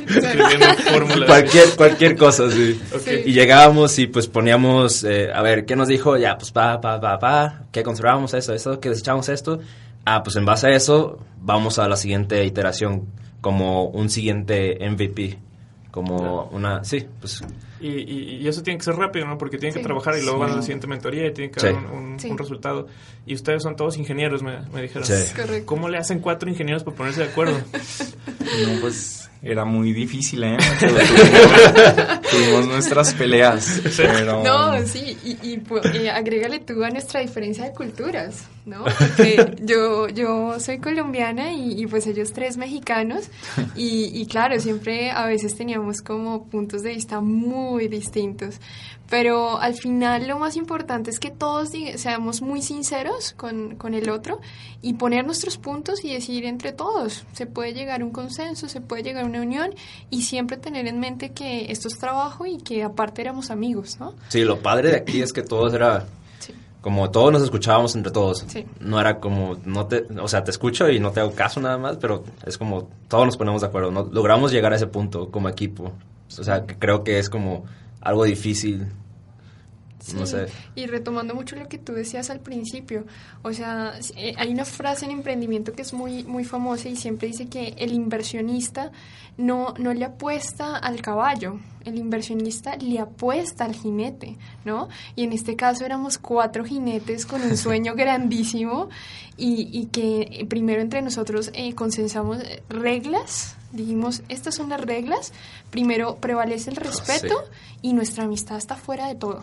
Escribiendo 0.06 0.66
fórmulas. 0.90 1.28
Cualquier, 1.28 1.70
cualquier 1.76 2.16
cosa, 2.16 2.50
sí. 2.50 2.80
Okay. 2.94 3.22
Y 3.26 3.32
llegábamos 3.32 3.98
y 3.98 4.06
pues 4.06 4.28
poníamos, 4.28 5.04
eh, 5.04 5.30
a 5.32 5.42
ver, 5.42 5.64
¿qué 5.64 5.76
nos 5.76 5.88
dijo? 5.88 6.16
Ya, 6.16 6.36
pues 6.36 6.52
pa, 6.52 6.80
pa, 6.80 7.00
pa, 7.00 7.18
pa, 7.18 7.62
¿qué 7.72 7.82
conservamos 7.82 8.34
eso, 8.34 8.54
eso, 8.54 8.80
que 8.80 8.90
desechamos 8.90 9.28
esto? 9.28 9.60
Ah, 10.04 10.22
pues 10.22 10.36
en 10.36 10.44
base 10.44 10.68
a 10.68 10.70
eso, 10.70 11.18
vamos 11.40 11.78
a 11.78 11.88
la 11.88 11.96
siguiente 11.96 12.44
iteración, 12.44 13.06
como 13.40 13.86
un 13.86 14.10
siguiente 14.10 14.78
MVP. 14.80 15.38
Como 15.90 16.46
una, 16.52 16.82
sí, 16.82 17.06
pues 17.20 17.42
y, 17.84 17.88
y, 17.88 18.36
y, 18.40 18.48
eso 18.48 18.62
tiene 18.62 18.78
que 18.78 18.84
ser 18.84 18.94
rápido, 18.94 19.26
¿no? 19.26 19.36
Porque 19.36 19.58
tienen 19.58 19.74
sí. 19.74 19.80
que 19.80 19.84
trabajar 19.84 20.16
y 20.16 20.22
luego 20.22 20.38
sí. 20.38 20.40
van 20.40 20.50
a 20.52 20.56
la 20.56 20.62
siguiente 20.62 20.86
mentoría 20.86 21.26
y 21.26 21.32
tienen 21.32 21.52
que 21.52 21.60
sí. 21.60 21.66
dar 21.66 21.76
un, 21.76 21.84
un, 21.86 22.16
un, 22.30 22.38
resultado. 22.38 22.86
Y 23.26 23.34
ustedes 23.34 23.62
son 23.62 23.76
todos 23.76 23.98
ingenieros, 23.98 24.42
me, 24.42 24.60
me 24.72 24.82
dijeron. 24.82 25.06
¿Cómo 25.66 25.88
le 25.88 25.98
hacen 25.98 26.20
cuatro 26.20 26.48
ingenieros 26.48 26.82
para 26.82 26.96
ponerse 26.96 27.20
de 27.20 27.30
acuerdo? 27.30 27.58
no, 27.58 28.80
pues 28.80 29.23
era 29.44 29.64
muy 29.64 29.92
difícil, 29.92 30.42
¿eh? 30.42 30.56
tuvimos, 30.80 32.30
tuvimos, 32.30 32.66
nuestras 32.66 33.12
peleas. 33.12 33.82
Pero... 33.96 34.42
No, 34.42 34.84
sí, 34.86 35.16
y, 35.22 35.32
y, 35.46 35.62
y, 35.94 36.06
agrégale 36.08 36.60
tú 36.60 36.82
a 36.82 36.88
nuestra 36.88 37.20
diferencia 37.20 37.64
de 37.64 37.72
culturas, 37.72 38.44
¿no? 38.64 38.84
Porque 38.84 39.56
yo, 39.62 40.08
yo 40.08 40.58
soy 40.60 40.78
colombiana 40.78 41.52
y, 41.52 41.82
y 41.82 41.86
pues 41.86 42.06
ellos 42.06 42.32
tres 42.32 42.56
mexicanos 42.56 43.28
y, 43.76 44.26
claro, 44.26 44.58
siempre 44.60 45.10
a 45.10 45.26
veces 45.26 45.54
teníamos 45.54 46.00
como 46.00 46.46
puntos 46.46 46.82
de 46.82 46.94
vista 46.94 47.20
muy 47.20 47.88
distintos. 47.88 48.60
Pero 49.14 49.60
al 49.60 49.74
final 49.74 50.26
lo 50.26 50.40
más 50.40 50.56
importante 50.56 51.08
es 51.08 51.20
que 51.20 51.30
todos 51.30 51.70
seamos 51.94 52.42
muy 52.42 52.62
sinceros 52.62 53.32
con, 53.36 53.76
con, 53.76 53.94
el 53.94 54.10
otro 54.10 54.40
y 54.82 54.94
poner 54.94 55.24
nuestros 55.24 55.56
puntos 55.56 56.04
y 56.04 56.12
decir 56.12 56.44
entre 56.44 56.72
todos. 56.72 57.24
Se 57.32 57.46
puede 57.46 57.74
llegar 57.74 58.02
a 58.02 58.04
un 58.04 58.10
consenso, 58.10 58.68
se 58.68 58.80
puede 58.80 59.04
llegar 59.04 59.22
a 59.22 59.28
una 59.28 59.40
unión 59.40 59.70
y 60.10 60.22
siempre 60.22 60.56
tener 60.56 60.88
en 60.88 60.98
mente 60.98 61.30
que 61.30 61.70
esto 61.70 61.86
es 61.86 61.96
trabajo 61.96 62.44
y 62.44 62.58
que 62.58 62.82
aparte 62.82 63.22
éramos 63.22 63.52
amigos, 63.52 64.00
¿no? 64.00 64.14
Sí, 64.30 64.42
lo 64.42 64.58
padre 64.58 64.90
de 64.90 64.96
aquí 64.96 65.22
es 65.22 65.32
que 65.32 65.42
todos 65.42 65.72
era... 65.74 66.06
Sí. 66.40 66.52
Como 66.80 67.08
todos 67.12 67.30
nos 67.30 67.44
escuchábamos 67.44 67.94
entre 67.94 68.10
todos. 68.10 68.44
Sí. 68.48 68.66
No 68.80 68.98
era 68.98 69.20
como, 69.20 69.58
no 69.64 69.86
te, 69.86 70.06
o 70.20 70.26
sea, 70.26 70.42
te 70.42 70.50
escucho 70.50 70.90
y 70.90 70.98
no 70.98 71.12
te 71.12 71.20
hago 71.20 71.30
caso 71.36 71.60
nada 71.60 71.78
más, 71.78 71.98
pero 71.98 72.24
es 72.44 72.58
como 72.58 72.88
todos 73.06 73.26
nos 73.26 73.36
ponemos 73.36 73.60
de 73.60 73.68
acuerdo. 73.68 73.92
¿no? 73.92 74.08
Logramos 74.10 74.50
llegar 74.50 74.72
a 74.72 74.76
ese 74.76 74.88
punto 74.88 75.30
como 75.30 75.48
equipo. 75.48 75.92
O 76.36 76.42
sea, 76.42 76.66
que 76.66 76.74
creo 76.76 77.04
que 77.04 77.20
es 77.20 77.30
como 77.30 77.64
algo 78.00 78.24
difícil 78.24 78.88
Sí, 80.04 80.16
no 80.16 80.26
sé. 80.26 80.48
Y 80.74 80.84
retomando 80.84 81.34
mucho 81.34 81.56
lo 81.56 81.66
que 81.66 81.78
tú 81.78 81.94
decías 81.94 82.28
al 82.28 82.40
principio, 82.40 83.06
o 83.42 83.54
sea, 83.54 83.94
eh, 84.16 84.34
hay 84.36 84.52
una 84.52 84.66
frase 84.66 85.06
en 85.06 85.12
emprendimiento 85.12 85.72
que 85.72 85.80
es 85.80 85.94
muy, 85.94 86.24
muy 86.24 86.44
famosa 86.44 86.90
y 86.90 86.96
siempre 86.96 87.28
dice 87.28 87.46
que 87.46 87.68
el 87.78 87.94
inversionista 87.94 88.92
no, 89.38 89.72
no 89.78 89.94
le 89.94 90.04
apuesta 90.04 90.76
al 90.76 91.00
caballo, 91.00 91.58
el 91.86 91.96
inversionista 91.96 92.76
le 92.76 92.98
apuesta 92.98 93.64
al 93.64 93.74
jinete, 93.74 94.36
¿no? 94.66 94.90
Y 95.16 95.24
en 95.24 95.32
este 95.32 95.56
caso 95.56 95.86
éramos 95.86 96.18
cuatro 96.18 96.66
jinetes 96.66 97.24
con 97.24 97.40
un 97.40 97.56
sueño 97.56 97.94
grandísimo 97.94 98.90
y, 99.38 99.70
y, 99.72 99.86
que 99.86 100.46
primero 100.50 100.82
entre 100.82 101.00
nosotros 101.00 101.50
eh, 101.54 101.74
consensamos 101.74 102.40
reglas, 102.68 103.56
dijimos, 103.72 104.22
estas 104.28 104.54
son 104.54 104.68
las 104.68 104.82
reglas, 104.82 105.32
primero 105.70 106.16
prevalece 106.16 106.68
el 106.68 106.76
respeto 106.76 107.34
sí. 107.40 107.78
y 107.80 107.92
nuestra 107.94 108.24
amistad 108.24 108.58
está 108.58 108.76
fuera 108.76 109.08
de 109.08 109.14
todo 109.14 109.42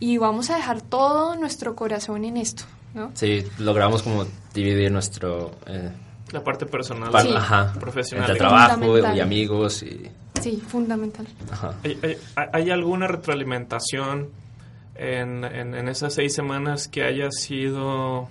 y 0.00 0.18
vamos 0.18 0.50
a 0.50 0.56
dejar 0.56 0.82
todo 0.82 1.36
nuestro 1.36 1.74
corazón 1.76 2.24
en 2.24 2.36
esto, 2.36 2.64
¿no? 2.94 3.10
Sí, 3.14 3.44
logramos 3.58 4.02
como 4.02 4.26
dividir 4.54 4.90
nuestro... 4.92 5.52
Eh, 5.66 5.90
La 6.32 6.42
parte 6.44 6.66
personal, 6.66 7.10
Pa- 7.10 7.22
Sí. 7.22 7.32
Ajá. 7.34 7.72
profesional. 7.78 8.28
Entre 8.30 8.38
trabajo 8.38 8.98
y 9.14 9.20
amigos 9.20 9.82
y... 9.82 10.10
Sí, 10.40 10.62
fundamental. 10.66 11.26
Ajá. 11.50 11.74
¿Hay, 11.84 11.98
hay- 12.02 12.48
hay 12.52 12.70
alguna 12.70 13.06
retroalimentación 13.06 14.30
en, 14.96 15.44
en- 15.44 15.74
en 15.74 15.88
esas 15.88 16.14
seis 16.14 16.34
semanas 16.34 16.88
que 16.88 17.02
haya 17.04 17.30
sido, 17.30 18.28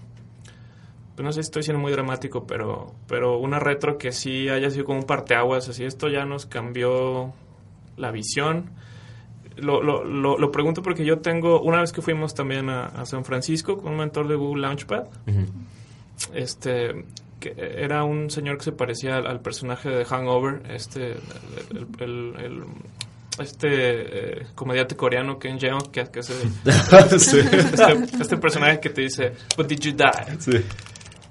pues 1.15 1.23
no 1.25 1.31
sé 1.31 1.41
si 1.41 1.47
estoy 1.47 1.63
siendo 1.63 1.81
muy 1.81 1.91
dramático, 1.91 2.45
pero, 2.45 2.93
pero 3.07 3.37
una 3.39 3.59
retro 3.59 3.97
que 3.97 4.11
sí 4.11 4.49
haya 4.49 4.69
sido 4.69 4.85
como 4.85 4.99
un 4.99 5.05
parteaguas, 5.05 5.67
así 5.69 5.83
esto 5.83 6.07
ya 6.09 6.25
nos 6.25 6.45
cambió 6.45 7.33
la 7.97 8.11
visión? 8.11 8.69
Lo, 9.57 9.81
lo, 9.81 10.03
lo, 10.03 10.37
lo 10.37 10.51
pregunto 10.51 10.81
porque 10.83 11.05
yo 11.05 11.19
tengo, 11.19 11.61
una 11.61 11.79
vez 11.81 11.91
que 11.91 12.01
fuimos 12.01 12.33
también 12.33 12.69
a, 12.69 12.85
a 12.87 13.05
San 13.05 13.23
Francisco 13.23 13.77
con 13.77 13.93
un 13.93 13.99
mentor 13.99 14.27
de 14.27 14.35
Google 14.35 14.61
Launchpad, 14.63 15.05
este 16.33 17.05
que 17.39 17.53
era 17.57 18.03
un 18.03 18.29
señor 18.29 18.57
que 18.57 18.63
se 18.65 18.71
parecía 18.71 19.17
al, 19.17 19.27
al 19.27 19.39
personaje 19.41 19.89
de 19.89 20.05
Hangover 20.05 20.61
este 20.69 21.11
el, 21.71 21.87
el- 21.99 22.33
el- 22.43 22.63
este 23.37 23.67
eh, 24.39 24.45
comediante 24.55 24.95
coreano 24.95 25.37
Ken 25.37 25.59
Jeong 25.59 25.91
que, 25.91 26.05
que 26.05 26.19
hace 26.19 26.33
este, 27.11 27.41
este 28.21 28.37
personaje 28.37 28.79
que 28.79 28.89
te 28.89 29.01
dice 29.01 29.33
but 29.57 29.67
did 29.67 29.79
you 29.79 29.91
die 29.91 30.37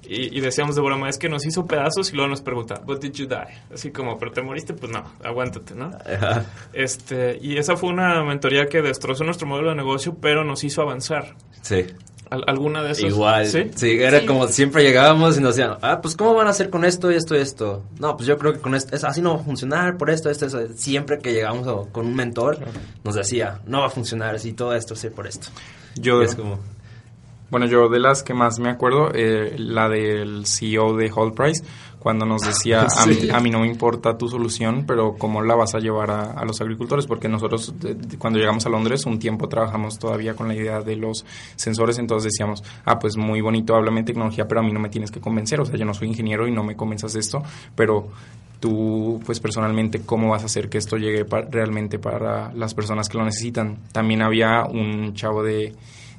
y, 0.08 0.36
y 0.36 0.40
decíamos 0.40 0.74
de 0.76 0.82
broma 0.82 1.08
es 1.08 1.18
que 1.18 1.28
nos 1.28 1.44
hizo 1.46 1.66
pedazos 1.66 2.12
y 2.12 2.16
luego 2.16 2.28
nos 2.30 2.40
pregunta 2.42 2.80
but 2.84 3.00
did 3.02 3.12
you 3.12 3.26
die 3.26 3.36
así 3.72 3.90
como 3.90 4.18
pero 4.18 4.32
te 4.32 4.42
moriste 4.42 4.74
pues 4.74 4.90
no 4.92 5.02
aguántate 5.22 5.74
no 5.74 5.90
Ajá. 6.06 6.44
este 6.72 7.38
y 7.40 7.56
esa 7.56 7.76
fue 7.76 7.90
una 7.90 8.22
mentoría 8.24 8.66
que 8.66 8.82
destrozó 8.82 9.24
nuestro 9.24 9.46
modelo 9.46 9.70
de 9.70 9.76
negocio 9.76 10.16
pero 10.20 10.44
nos 10.44 10.64
hizo 10.64 10.82
avanzar 10.82 11.34
Sí. 11.62 11.86
Al- 12.30 12.44
alguna 12.46 12.82
de 12.82 12.92
esas 12.92 13.04
Igual, 13.10 13.46
sí 13.46 13.70
sí, 13.76 13.90
era 14.00 14.20
Sí. 14.20 14.26
como 14.26 14.48
siempre 14.48 14.82
llegábamos 14.82 15.36
y 15.36 15.40
nos 15.40 15.56
decían, 15.56 15.76
ah, 15.82 16.00
pues 16.00 16.16
¿cómo 16.16 16.34
van 16.34 16.46
a 16.46 16.50
hacer 16.50 16.68
con 16.70 16.84
esto 16.84 17.12
y 17.12 17.14
esto 17.16 17.36
y 17.36 17.38
esto? 17.38 17.84
No, 18.00 18.16
pues 18.16 18.26
yo 18.26 18.38
creo 18.38 18.54
que 18.54 18.60
con 18.60 18.74
esto, 18.74 18.96
es- 18.96 19.04
así 19.04 19.20
no 19.20 19.34
va 19.36 19.40
a 19.42 19.44
funcionar, 19.44 19.96
por 19.98 20.10
esto, 20.10 20.30
esto, 20.30 20.46
eso. 20.46 20.58
Siempre 20.74 21.18
que 21.18 21.32
llegamos 21.32 21.68
a- 21.68 21.90
con 21.92 22.06
un 22.06 22.16
mentor, 22.16 22.58
nos 23.04 23.14
decía, 23.14 23.60
no 23.66 23.80
va 23.80 23.86
a 23.86 23.90
funcionar 23.90 24.34
así, 24.34 24.52
todo 24.54 24.74
esto, 24.74 24.96
sí, 24.96 25.10
por 25.10 25.26
esto. 25.26 25.48
Yo, 25.96 26.22
Y 26.22 26.24
es 26.24 26.34
como, 26.34 26.58
Bueno, 27.54 27.66
yo 27.66 27.88
de 27.88 28.00
las 28.00 28.24
que 28.24 28.34
más 28.34 28.58
me 28.58 28.68
acuerdo, 28.68 29.12
eh, 29.14 29.54
la 29.58 29.88
del 29.88 30.44
CEO 30.44 30.96
de 30.96 31.12
Whole 31.12 31.30
Price, 31.36 31.62
cuando 32.00 32.26
nos 32.26 32.42
decía, 32.42 32.80
a, 32.98 33.06
mí, 33.06 33.14
a 33.32 33.38
mí 33.38 33.48
no 33.50 33.60
me 33.60 33.68
importa 33.68 34.18
tu 34.18 34.26
solución, 34.28 34.82
pero 34.88 35.14
¿cómo 35.16 35.40
la 35.40 35.54
vas 35.54 35.72
a 35.76 35.78
llevar 35.78 36.10
a, 36.10 36.32
a 36.32 36.44
los 36.44 36.60
agricultores? 36.60 37.06
Porque 37.06 37.28
nosotros 37.28 37.72
de- 37.78 37.94
de- 37.94 38.18
cuando 38.18 38.40
llegamos 38.40 38.66
a 38.66 38.70
Londres 38.70 39.06
un 39.06 39.20
tiempo 39.20 39.48
trabajamos 39.48 40.00
todavía 40.00 40.34
con 40.34 40.48
la 40.48 40.56
idea 40.56 40.80
de 40.80 40.96
los 40.96 41.24
sensores, 41.54 41.96
entonces 42.00 42.32
decíamos, 42.32 42.64
ah, 42.86 42.98
pues 42.98 43.16
muy 43.16 43.40
bonito, 43.40 43.76
háblame 43.76 44.02
tecnología, 44.02 44.48
pero 44.48 44.60
a 44.60 44.64
mí 44.64 44.72
no 44.72 44.80
me 44.80 44.88
tienes 44.88 45.12
que 45.12 45.20
convencer, 45.20 45.60
o 45.60 45.64
sea, 45.64 45.76
yo 45.76 45.84
no 45.84 45.94
soy 45.94 46.08
ingeniero 46.08 46.48
y 46.48 46.50
no 46.50 46.64
me 46.64 46.74
convenzas 46.74 47.12
de 47.12 47.20
esto, 47.20 47.40
pero 47.76 48.08
tú, 48.58 49.20
pues 49.24 49.38
personalmente, 49.38 50.00
¿cómo 50.04 50.30
vas 50.30 50.42
a 50.42 50.46
hacer 50.46 50.68
que 50.68 50.78
esto 50.78 50.96
llegue 50.96 51.24
pa- 51.24 51.42
realmente 51.42 52.00
para 52.00 52.52
las 52.52 52.74
personas 52.74 53.08
que 53.08 53.16
lo 53.18 53.24
necesitan? 53.24 53.78
También 53.92 54.22
había 54.22 54.64
un 54.64 55.14
chavo 55.14 55.44
de 55.44 55.72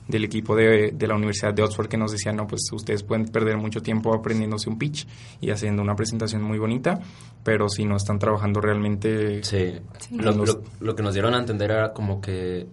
del 0.08 0.24
equipo 0.24 0.56
de, 0.56 0.92
de 0.92 1.08
la 1.08 1.16
Universidad 1.16 1.54
de 1.54 1.64
Oxford 1.64 1.88
que 1.88 1.98
nos 1.98 2.12
decía, 2.12 2.32
no, 2.32 2.46
pues 2.48 2.62
ustedes 2.72 3.02
pueden 3.04 3.26
perder 3.28 3.58
mucho 3.58 3.82
tiempo 3.82 4.14
aprendiéndose 4.14 4.70
un 4.70 4.78
pitch 4.78 5.08
y 5.42 5.50
haciendo 5.50 5.82
una 5.82 5.96
presentación 5.96 6.42
muy 6.44 6.60
bonita, 6.60 7.00
pero 7.44 7.70
si 7.70 7.86
no 7.86 7.96
están 7.96 8.20
trabajando 8.20 8.62
realmente... 8.62 9.44
sí. 9.44 9.74
Sí. 10.00 10.18
Lo, 10.18 10.32
lo- 10.32 10.62
lo 10.80 10.96
que 10.96 11.02
nos 11.04 11.14
dieron 11.14 11.34
a 11.34 11.40
entender 11.40 11.72
era 11.72 11.94
como 11.94 12.22
que 12.22 12.68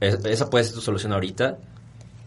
es- 0.00 0.24
esa 0.24 0.50
puede 0.50 0.64
ser 0.64 0.74
tu 0.74 0.80
solución 0.80 1.12
ahorita 1.12 1.58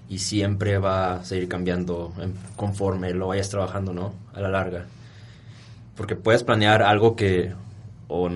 y 0.08 0.20
siempre 0.20 0.78
va 0.80 1.16
a 1.16 1.24
seguir 1.26 1.48
cambiando 1.48 2.14
conforme 2.56 3.14
lo 3.14 3.28
vayas 3.28 3.50
trabajando, 3.50 3.94
¿no? 3.94 4.14
A 4.34 4.42
la 4.42 4.50
larga. 4.50 4.86
Porque 5.96 6.16
puedes 6.16 6.44
planear 6.44 6.82
algo 6.82 7.16
que 7.16 7.54
o 8.08 8.30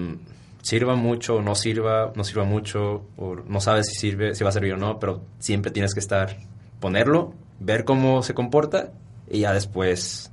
sirva 0.63 0.95
mucho 0.95 1.35
o 1.35 1.41
no 1.41 1.55
sirva, 1.55 2.13
no 2.15 2.23
sirva 2.23 2.45
mucho 2.45 3.03
o 3.17 3.35
no 3.35 3.59
sabes 3.59 3.87
si 3.87 3.95
sirve, 3.95 4.33
si 4.33 4.43
va 4.43 4.49
a 4.49 4.53
servir 4.53 4.73
o 4.73 4.77
no, 4.77 4.97
pero 4.97 5.21
siempre 5.37 5.71
tienes 5.71 5.93
que 5.93 5.99
estar, 5.99 6.37
ponerlo, 6.79 7.33
ver 7.59 7.83
cómo 7.83 8.23
se 8.23 8.33
comporta 8.33 8.93
y 9.29 9.41
ya 9.41 9.53
después 9.53 10.31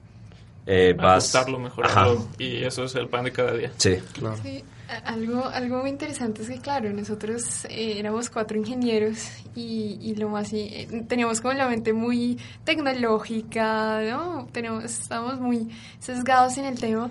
eh, 0.67 0.95
vas... 0.97 1.35
ajustarlo, 1.35 1.59
Ajá. 1.59 1.65
mejorarlo 1.65 2.29
y 2.39 2.63
eso 2.63 2.85
es 2.85 2.95
el 2.95 3.09
pan 3.09 3.25
de 3.25 3.33
cada 3.33 3.55
día. 3.55 3.73
Sí. 3.77 3.99
Claro. 4.13 4.37
Sí, 4.41 4.65
algo, 5.05 5.47
algo 5.47 5.79
muy 5.79 5.91
interesante 5.91 6.43
es 6.43 6.49
que, 6.49 6.59
claro, 6.59 6.93
nosotros 6.93 7.65
eh, 7.65 7.99
éramos 7.99 8.31
cuatro 8.31 8.57
ingenieros 8.57 9.19
y, 9.57 9.99
y 10.01 10.15
lo 10.15 10.29
más, 10.29 10.53
eh, 10.53 11.05
teníamos 11.09 11.41
como 11.41 11.55
la 11.55 11.69
mente 11.69 11.93
muy 11.93 12.39
tecnológica, 12.63 14.01
¿no? 14.03 14.49
Tenemos, 14.53 14.85
estábamos 14.85 15.41
muy 15.41 15.69
sesgados 15.99 16.57
en 16.57 16.67
el 16.67 16.79
tema. 16.79 17.11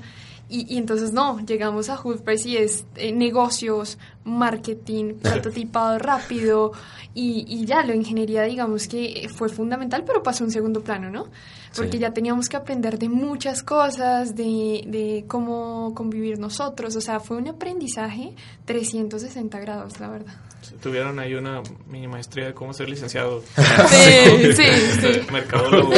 Y, 0.49 0.73
y 0.73 0.77
entonces 0.79 1.13
no, 1.13 1.39
llegamos 1.45 1.89
a 1.89 1.95
Hoodpress 1.97 2.45
y 2.47 2.57
es 2.57 2.83
eh, 2.95 3.11
negocios, 3.11 3.99
marketing, 4.23 5.13
prototipado 5.21 5.99
rápido 5.99 6.71
y, 7.13 7.45
y 7.47 7.65
ya, 7.65 7.83
la 7.83 7.93
ingeniería 7.95 8.43
digamos 8.43 8.87
que 8.87 9.29
fue 9.33 9.49
fundamental, 9.49 10.03
pero 10.05 10.23
pasó 10.23 10.43
a 10.43 10.47
un 10.47 10.51
segundo 10.51 10.81
plano, 10.81 11.09
¿no? 11.11 11.27
Porque 11.75 11.93
Sí. 11.93 11.99
ya 11.99 12.11
teníamos 12.13 12.49
que 12.49 12.57
aprender 12.57 12.97
de 12.97 13.09
muchas 13.09 13.61
cosas, 13.61 14.35
de, 14.35 14.83
de 14.87 15.25
cómo 15.27 15.93
convivir 15.95 16.39
nosotros, 16.39 16.95
o 16.95 17.01
sea, 17.01 17.19
fue 17.19 17.37
un 17.37 17.47
aprendizaje 17.47 18.33
360 18.65 19.59
grados, 19.59 19.99
la 19.99 20.09
verdad. 20.09 20.33
Tuvieron 20.81 21.19
ahí 21.19 21.35
una 21.35 21.61
mini 21.87 22.07
maestría 22.07 22.47
de 22.47 22.53
cómo 22.55 22.73
ser 22.73 22.89
licenciado. 22.89 23.43
Sí, 23.87 24.53
sí, 24.55 24.63
sí. 25.01 25.21
Mercadólogo 25.31 25.91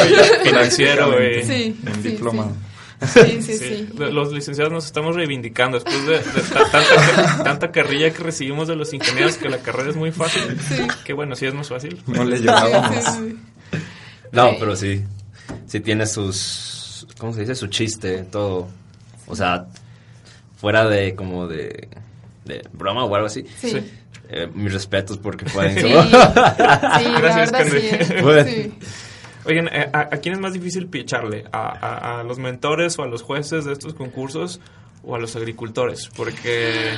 financiero. 0.43 1.13
Sí, 1.43 1.43
sí, 1.43 1.75
diplomado. 2.09 2.51
Sí, 3.13 3.41
sí, 3.41 3.53
Sí, 3.57 3.57
sí. 3.57 3.89
Los 3.97 4.31
licenciados 4.31 4.71
nos 4.71 4.85
estamos 4.85 5.15
reivindicando 5.15 5.79
después 5.79 6.05
de, 6.05 6.19
de 6.19 6.41
ta- 6.53 6.69
tanta, 6.71 7.43
tanta 7.43 7.71
carrilla 7.71 8.11
que 8.13 8.21
recibimos 8.23 8.67
de 8.67 8.75
los 8.75 8.93
ingenieros 8.93 9.37
que 9.37 9.49
la 9.49 9.57
carrera 9.57 9.89
es 9.89 9.95
muy 9.95 10.11
fácil. 10.11 10.57
Que 11.03 11.13
bueno, 11.13 11.35
sí 11.35 11.45
es 11.47 11.53
más 11.53 11.67
fácil. 11.69 12.01
No 12.07 12.23
le 12.23 12.37
Sí, 12.37 12.43
llevábamos. 12.43 13.03
sí, 13.03 13.11
sí. 13.71 13.79
No, 14.31 14.49
Sí. 14.51 14.55
pero 14.59 14.75
sí. 14.75 15.03
Sí 15.65 15.79
tiene 15.79 16.05
sus. 16.05 17.07
¿Cómo 17.17 17.33
se 17.33 17.41
dice? 17.41 17.55
Su 17.55 17.67
chiste, 17.67 18.23
todo. 18.23 18.69
O 19.27 19.35
sea, 19.35 19.65
fuera 20.57 20.87
de 20.87 21.15
como 21.15 21.47
de. 21.47 21.89
de 22.45 22.61
broma 22.71 23.03
o 23.05 23.15
algo 23.15 23.27
así. 23.27 23.45
Sí. 23.59 23.71
Sí. 23.71 23.91
Eh, 24.33 24.47
mis 24.53 24.71
respetos 24.71 25.17
porque 25.17 25.43
pueden. 25.45 25.73
Sí, 25.75 25.81
sí, 25.81 25.91
Gracias, 27.21 27.51
sí. 27.69 28.13
Bueno. 28.21 28.43
sí. 28.49 28.73
Oigan, 29.45 29.67
eh, 29.67 29.89
¿a, 29.91 29.99
a 30.01 30.17
quién 30.17 30.36
es 30.36 30.39
más 30.41 30.54
difícil 30.54 30.88
picharle? 30.88 31.45
¿A, 31.51 31.67
a- 31.69 32.19
a 32.19 32.23
los 32.23 32.38
mentores 32.39 32.97
o 32.99 33.04
a 33.04 33.08
los 33.08 33.21
jueces 33.23 33.65
de 33.65 33.73
estos 33.73 33.93
concursos 33.93 34.60
o 35.04 35.15
a 35.15 35.19
los 35.19 35.36
agricultores? 35.36 36.10
Porque, 36.15 36.93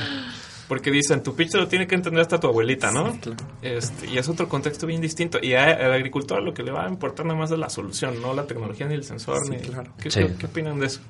porque 0.68 0.90
dicen, 0.90 1.22
tu 1.22 1.34
pitch 1.34 1.54
lo 1.54 1.68
tiene 1.68 1.86
que 1.86 1.94
entender 1.94 2.20
hasta 2.20 2.38
tu 2.40 2.46
abuelita, 2.48 2.90
¿no? 2.92 3.18
Este, 3.62 4.06
y 4.08 4.18
es 4.18 4.28
otro 4.28 4.48
contexto 4.48 4.86
bien 4.86 5.00
distinto. 5.00 5.38
Y 5.42 5.54
a- 5.54 5.72
al 5.72 5.92
agricultor 5.92 6.42
lo 6.42 6.52
que 6.52 6.62
le 6.62 6.70
va 6.70 6.86
a 6.86 6.88
importar 6.88 7.24
nada 7.26 7.38
más 7.38 7.50
es 7.50 7.58
la 7.58 7.70
solución, 7.70 8.20
no 8.20 8.34
la 8.34 8.46
tecnología 8.46 8.86
ni 8.86 8.94
el 8.94 9.04
sensor. 9.04 9.38
Sí, 9.46 9.50
ni, 9.52 9.58
claro. 9.58 9.92
¿Qué, 10.02 10.10
Sí. 10.10 10.20
qué- 10.20 10.34
qué 10.36 10.46
opinan 10.46 10.78
de 10.80 10.86
eso? 10.86 11.00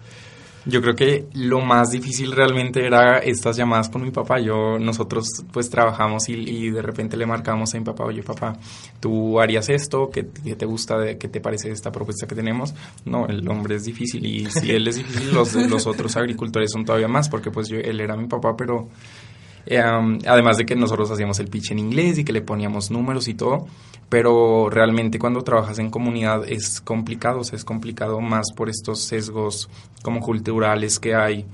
Yo 0.67 0.81
creo 0.81 0.95
que 0.95 1.27
lo 1.35 1.61
más 1.61 1.91
difícil 1.91 2.33
realmente 2.33 2.87
era 2.87 3.19
estas 3.19 3.57
llamadas 3.57 3.91
con 3.91 4.03
mi 4.03 4.11
papá. 4.11 4.41
Yo, 4.41 4.79
nosotros 4.79 5.29
pues 5.53 5.69
trabajamos 5.69 6.29
y, 6.29 6.33
y 6.33 6.71
de 6.71 6.81
repente 6.81 7.17
le 7.17 7.27
marcamos 7.27 7.75
a 7.75 7.79
mi 7.79 7.85
papá, 7.85 8.05
oye 8.05 8.23
papá, 8.23 8.57
¿tú 8.99 9.41
harías 9.41 9.69
esto? 9.69 10.09
¿Qué, 10.11 10.27
qué 10.43 10.57
te 10.57 10.65
gusta? 10.65 10.99
De, 10.99 11.19
¿Qué 11.19 11.29
te 11.29 11.41
parece 11.41 11.71
esta 11.71 11.93
propuesta 11.93 12.27
que 12.27 12.35
tenemos? 12.35 12.75
No, 13.05 13.27
el 13.27 13.47
hombre 13.49 13.77
es 13.77 13.85
difícil 13.85 14.25
y 14.25 14.47
si 14.51 14.71
él 14.71 14.89
es 14.89 14.97
difícil, 14.97 15.35
los, 15.35 15.55
los 15.55 15.87
otros 15.87 16.17
agricultores 16.17 16.71
son 16.73 16.85
todavía 16.85 17.09
más 17.09 17.29
porque 17.29 17.51
pues 17.51 17.69
yo, 17.69 17.79
él 17.79 18.01
era 18.01 18.17
mi 18.17 18.27
papá, 18.27 18.57
pero 18.57 18.89
um, 19.71 20.19
además 20.27 20.57
de 20.57 20.65
que 20.65 20.75
nosotros 20.77 21.11
hacíamos 21.11 21.39
el 21.41 21.49
pitch 21.49 21.73
en 21.73 21.79
inglés 21.79 22.19
y 22.19 22.25
que 22.25 22.33
le 22.33 22.41
poníamos 22.41 22.91
números 22.91 23.29
y 23.29 23.35
todo, 23.35 23.67
pero 24.09 24.69
realmente 24.71 25.19
cuando 25.19 25.43
trabajas 25.43 25.79
en 25.79 25.91
comunidad 25.91 26.49
es 26.49 26.81
complicado, 26.81 27.41
o 27.41 27.45
sea, 27.45 27.57
es 27.57 27.65
complicado 27.65 28.21
más 28.21 28.53
por 28.55 28.69
estos 28.69 29.01
sesgos 29.01 29.69
como 30.03 30.21
culturales 30.21 30.99
que 30.99 31.15
hay 31.15 31.47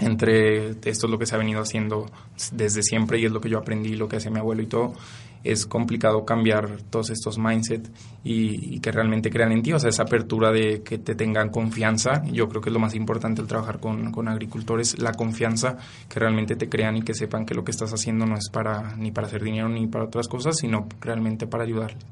entre 0.00 0.70
esto 0.70 1.06
es 1.06 1.10
lo 1.10 1.18
que 1.18 1.26
se 1.26 1.34
ha 1.34 1.38
venido 1.38 1.60
haciendo 1.60 2.06
desde 2.52 2.82
siempre 2.82 3.18
y 3.18 3.26
es 3.26 3.32
lo 3.32 3.40
que 3.40 3.50
yo 3.50 3.58
aprendí, 3.58 3.96
lo 3.96 4.08
que 4.08 4.16
hacía 4.16 4.30
mi 4.30 4.38
abuelo 4.38 4.62
y 4.62 4.66
todo, 4.66 4.94
es 5.42 5.66
complicado 5.66 6.24
cambiar 6.24 6.78
todos 6.90 7.10
estos 7.10 7.38
mindset 7.38 7.88
y, 8.24 8.74
y 8.76 8.80
que 8.80 8.92
realmente 8.92 9.30
crean 9.30 9.52
en 9.52 9.62
ti, 9.62 9.72
o 9.72 9.78
sea, 9.78 9.88
esa 9.90 10.02
apertura 10.02 10.50
de 10.52 10.82
que 10.82 10.98
te 10.98 11.14
tengan 11.14 11.48
confianza, 11.50 12.22
yo 12.24 12.48
creo 12.48 12.60
que 12.60 12.68
es 12.68 12.74
lo 12.74 12.78
más 12.80 12.94
importante 12.94 13.40
al 13.40 13.46
trabajar 13.48 13.80
con, 13.80 14.12
con 14.12 14.28
agricultores, 14.28 14.98
la 14.98 15.12
confianza, 15.12 15.78
que 16.08 16.20
realmente 16.20 16.56
te 16.56 16.68
crean 16.68 16.96
y 16.98 17.02
que 17.02 17.14
sepan 17.14 17.46
que 17.46 17.54
lo 17.54 17.64
que 17.64 17.70
estás 17.70 17.92
haciendo 17.92 18.26
no 18.26 18.36
es 18.36 18.48
para 18.50 18.96
ni 18.96 19.10
para 19.12 19.26
hacer 19.26 19.42
dinero 19.42 19.68
ni 19.68 19.86
para 19.86 20.04
otras 20.04 20.28
cosas, 20.28 20.58
sino 20.58 20.86
realmente 21.00 21.46
para 21.46 21.64
ayudarles. 21.64 22.04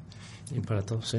Y 0.55 0.61
para 0.61 0.83
todos, 0.83 1.09
sí. 1.09 1.19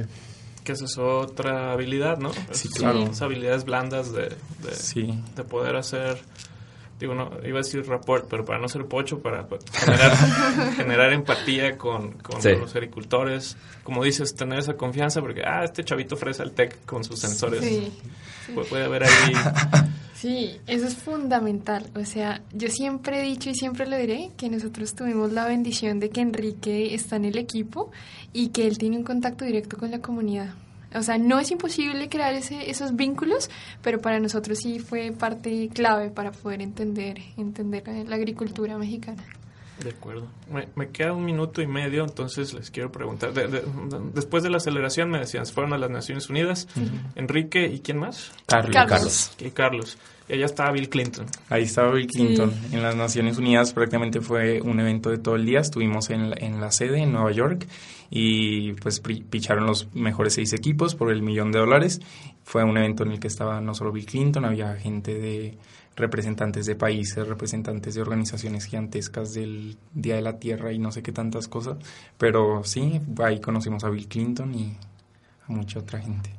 Que 0.64 0.72
esa 0.74 0.86
es 0.86 0.98
otra 0.98 1.72
habilidad, 1.72 2.18
¿no? 2.18 2.32
Sí, 2.52 2.70
claro. 2.70 3.04
Esas 3.04 3.22
habilidades 3.22 3.64
blandas 3.66 4.12
de, 4.12 4.24
de, 4.30 4.74
Sí. 4.74 5.24
de 5.36 5.44
poder 5.44 5.76
hacer 5.76 6.20
digo, 7.00 7.16
no, 7.16 7.32
iba 7.46 7.60
a 7.60 7.64
decir 7.64 7.86
rapport, 7.88 8.28
pero 8.30 8.44
para 8.46 8.60
no 8.60 8.68
ser 8.68 8.86
pocho, 8.86 9.20
para 9.20 9.48
generar, 9.74 10.12
generar 10.76 11.14
empatía 11.14 11.78
con, 11.78 12.12
con, 12.20 12.42
Sí. 12.42 12.50
los 12.60 12.76
agricultores. 12.76 13.56
Como 13.84 14.04
dices, 14.04 14.36
tener 14.36 14.60
esa 14.60 14.74
confianza, 14.74 15.22
porque, 15.22 15.42
ah, 15.46 15.64
este 15.64 15.84
chavito 15.84 16.16
ofrece 16.16 16.44
el 16.44 16.52
tech 16.52 16.86
con 16.86 17.04
sus 17.04 17.20
sensores. 17.20 17.64
Sí. 17.64 17.92
Pu- 18.54 18.66
Puede 18.68 18.86
haber 18.86 19.04
ahí. 19.06 19.34
Sí, 20.20 20.58
eso 20.68 20.86
es 20.86 20.96
fundamental. 20.96 21.90
O 21.96 22.04
sea, 22.04 22.42
yo 22.52 22.68
siempre 22.68 23.22
he 23.22 23.24
dicho 23.24 23.50
y 23.52 23.56
siempre 23.56 23.88
lo 23.88 23.96
diré 23.96 24.32
que 24.36 24.50
nosotros 24.50 24.94
tuvimos 24.94 25.32
la 25.32 25.46
bendición 25.46 26.02
de 26.02 26.10
que 26.10 26.20
Enrique 26.20 26.94
está 26.94 27.16
en 27.16 27.24
el 27.24 27.38
equipo 27.38 27.90
y 28.34 28.50
que 28.50 28.68
él 28.68 28.78
tiene 28.78 28.98
un 28.98 29.06
contacto 29.06 29.46
directo 29.46 29.78
con 29.78 29.92
la 29.92 30.00
comunidad. 30.00 30.54
O 30.96 31.04
sea, 31.04 31.18
no 31.18 31.40
es 31.40 31.52
imposible 31.52 32.10
crear 32.10 32.34
ese, 32.34 32.70
esos 32.70 32.96
vínculos, 32.96 33.50
pero 33.82 34.02
para 34.02 34.20
nosotros 34.20 34.58
sí 34.60 34.80
fue 34.80 35.12
parte 35.12 35.70
clave 35.70 36.10
para 36.10 36.32
poder 36.32 36.62
entender, 36.62 37.20
entender 37.38 37.84
la 38.08 38.16
agricultura 38.16 38.78
mexicana. 38.78 39.24
De 39.84 39.92
acuerdo. 39.92 40.28
Me, 40.52 40.68
me 40.76 40.90
queda 40.90 41.14
un 41.14 41.24
minuto 41.24 41.62
y 41.62 41.68
medio, 41.68 42.04
entonces 42.04 42.54
les 42.54 42.70
quiero 42.70 42.92
preguntar. 42.92 43.32
De- 43.34 43.48
de- 43.48 43.62
de- 43.62 44.12
después 44.14 44.44
de 44.44 44.50
la 44.50 44.58
aceleración, 44.58 45.10
me 45.10 45.20
decían, 45.20 45.46
se 45.46 45.54
fueron 45.54 45.72
a 45.74 45.78
las 45.78 45.90
Naciones 45.90 46.30
Unidas. 46.30 46.68
Enrique, 47.16 47.66
¿y 47.68 47.80
quién 47.80 47.98
más? 47.98 48.32
Carlos. 48.46 48.76
Carlos. 48.76 49.32
Y 49.40 49.50
Carlos. 49.52 49.98
Y 50.28 50.34
allá 50.34 50.46
está 50.46 50.70
Bill 50.72 50.90
Clinton. 50.90 51.26
Ahí 51.50 51.64
estaba 51.64 51.92
Bill 51.94 52.08
Clinton. 52.08 52.52
En 52.72 52.84
las 52.84 52.96
Naciones 52.96 53.38
Unidas 53.38 53.74
prácticamente 53.74 54.22
fue 54.22 54.62
un 54.62 54.80
evento 54.80 55.10
de 55.10 55.18
todo 55.18 55.36
el 55.36 55.46
día. 55.46 55.60
Estuvimos 55.60 56.10
en 56.12 56.30
la, 56.32 56.36
en 56.40 56.62
la 56.62 56.72
sede 56.72 57.00
en 57.00 57.12
Nueva 57.14 57.32
York 57.32 57.66
y 58.12 58.74
pues 58.74 59.00
picharon 59.00 59.66
los 59.66 59.88
mejores 59.96 60.34
seis 60.34 60.54
equipos 60.54 60.94
por 60.96 61.12
el 61.12 61.22
millón 61.24 61.52
de 61.52 61.60
dólares. 61.60 62.00
Fue 62.44 62.64
un 62.64 62.78
evento 62.78 63.04
en 63.04 63.12
el 63.14 63.20
que 63.20 63.28
estaba 63.28 63.60
no 63.62 63.74
solo 63.74 63.92
Bill 63.92 64.06
Clinton, 64.06 64.46
había 64.46 64.76
gente 64.76 65.16
de 65.18 65.58
representantes 65.96 66.66
de 66.66 66.76
países, 66.76 67.28
representantes 67.28 67.96
de 67.96 68.02
organizaciones 68.02 68.66
gigantescas 68.66 69.34
del 69.34 69.78
Día 69.94 70.16
de 70.16 70.22
la 70.22 70.40
Tierra 70.40 70.72
y 70.72 70.80
no 70.80 70.92
sé 70.92 71.04
qué 71.04 71.12
tantas 71.12 71.48
cosas. 71.48 71.78
Pero 72.18 72.64
sí, 72.64 73.02
ahí 73.24 73.40
conocimos 73.42 73.84
a 73.84 73.90
Bill 73.90 74.08
Clinton 74.08 74.54
y 74.56 74.78
a 75.48 75.52
mucha 75.52 75.80
otra 75.80 76.00
gente. 76.00 76.32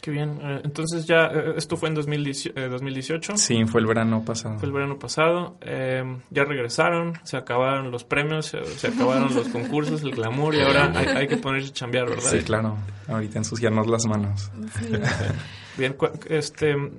Qué 0.00 0.10
bien. 0.10 0.38
Eh, 0.42 0.60
entonces 0.64 1.04
ya, 1.04 1.26
eh, 1.26 1.54
esto 1.58 1.76
fue 1.76 1.90
en 1.90 1.94
2018. 1.94 2.58
eh, 2.58 2.68
2018. 2.68 3.36
Sí, 3.36 3.64
fue 3.66 3.82
el 3.82 3.86
verano 3.86 4.24
pasado. 4.24 4.58
Fue 4.58 4.66
el 4.68 4.72
verano 4.72 4.98
pasado. 4.98 5.56
eh, 5.60 6.02
ya 6.30 6.44
regresaron, 6.44 7.18
se 7.24 7.36
acabaron 7.36 7.90
los 7.90 8.04
premios, 8.04 8.46
se, 8.46 8.64
se 8.64 8.86
acabaron 8.86 9.34
los 9.34 9.48
concursos, 9.48 10.02
el 10.02 10.12
glamour 10.12 10.54
y 10.54 10.60
ahora 10.62 10.90
hay, 10.96 11.06
hay 11.06 11.28
que 11.28 11.36
ponerse 11.36 11.68
a 11.68 11.72
chambear, 11.74 12.08
¿verdad? 12.08 12.30
Sí, 12.30 12.38
claro. 12.38 12.78
Ahorita 13.08 13.38
ensuciarnos 13.38 13.86
las 13.88 14.06
manos. 14.06 14.50
Sí. 14.78 14.86
Bien, 15.76 15.94
este, 16.30 16.70
eh, 16.72 16.90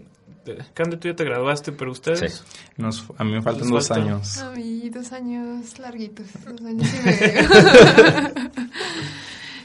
Cande, 0.74 0.98
tú 0.98 1.08
ya 1.08 1.16
te 1.16 1.24
graduaste, 1.24 1.72
pero 1.72 1.92
ustedes... 1.92 2.34
Sí. 2.46 2.60
Nos, 2.78 3.06
a 3.18 3.24
mí 3.24 3.32
me 3.32 3.42
faltan 3.42 3.70
dos 3.70 3.88
falta- 3.88 4.04
años. 4.04 4.38
A 4.40 4.52
mí 4.52 4.90
dos 4.90 5.12
años 5.12 5.78
larguitos, 5.80 6.26
dos 6.46 6.62
años 6.62 6.88
y 6.94 7.06
medio. 7.06 7.50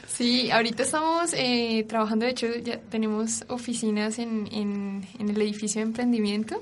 sí, 0.07 0.51
ahorita 0.51 0.83
estamos 0.83 1.33
eh, 1.33 1.85
trabajando, 1.87 2.25
de 2.25 2.31
hecho 2.31 2.47
ya 2.63 2.79
tenemos 2.79 3.43
oficinas 3.49 4.19
en, 4.19 4.47
en, 4.51 5.07
en 5.19 5.29
el 5.29 5.41
edificio 5.41 5.81
de 5.81 5.87
emprendimiento. 5.87 6.61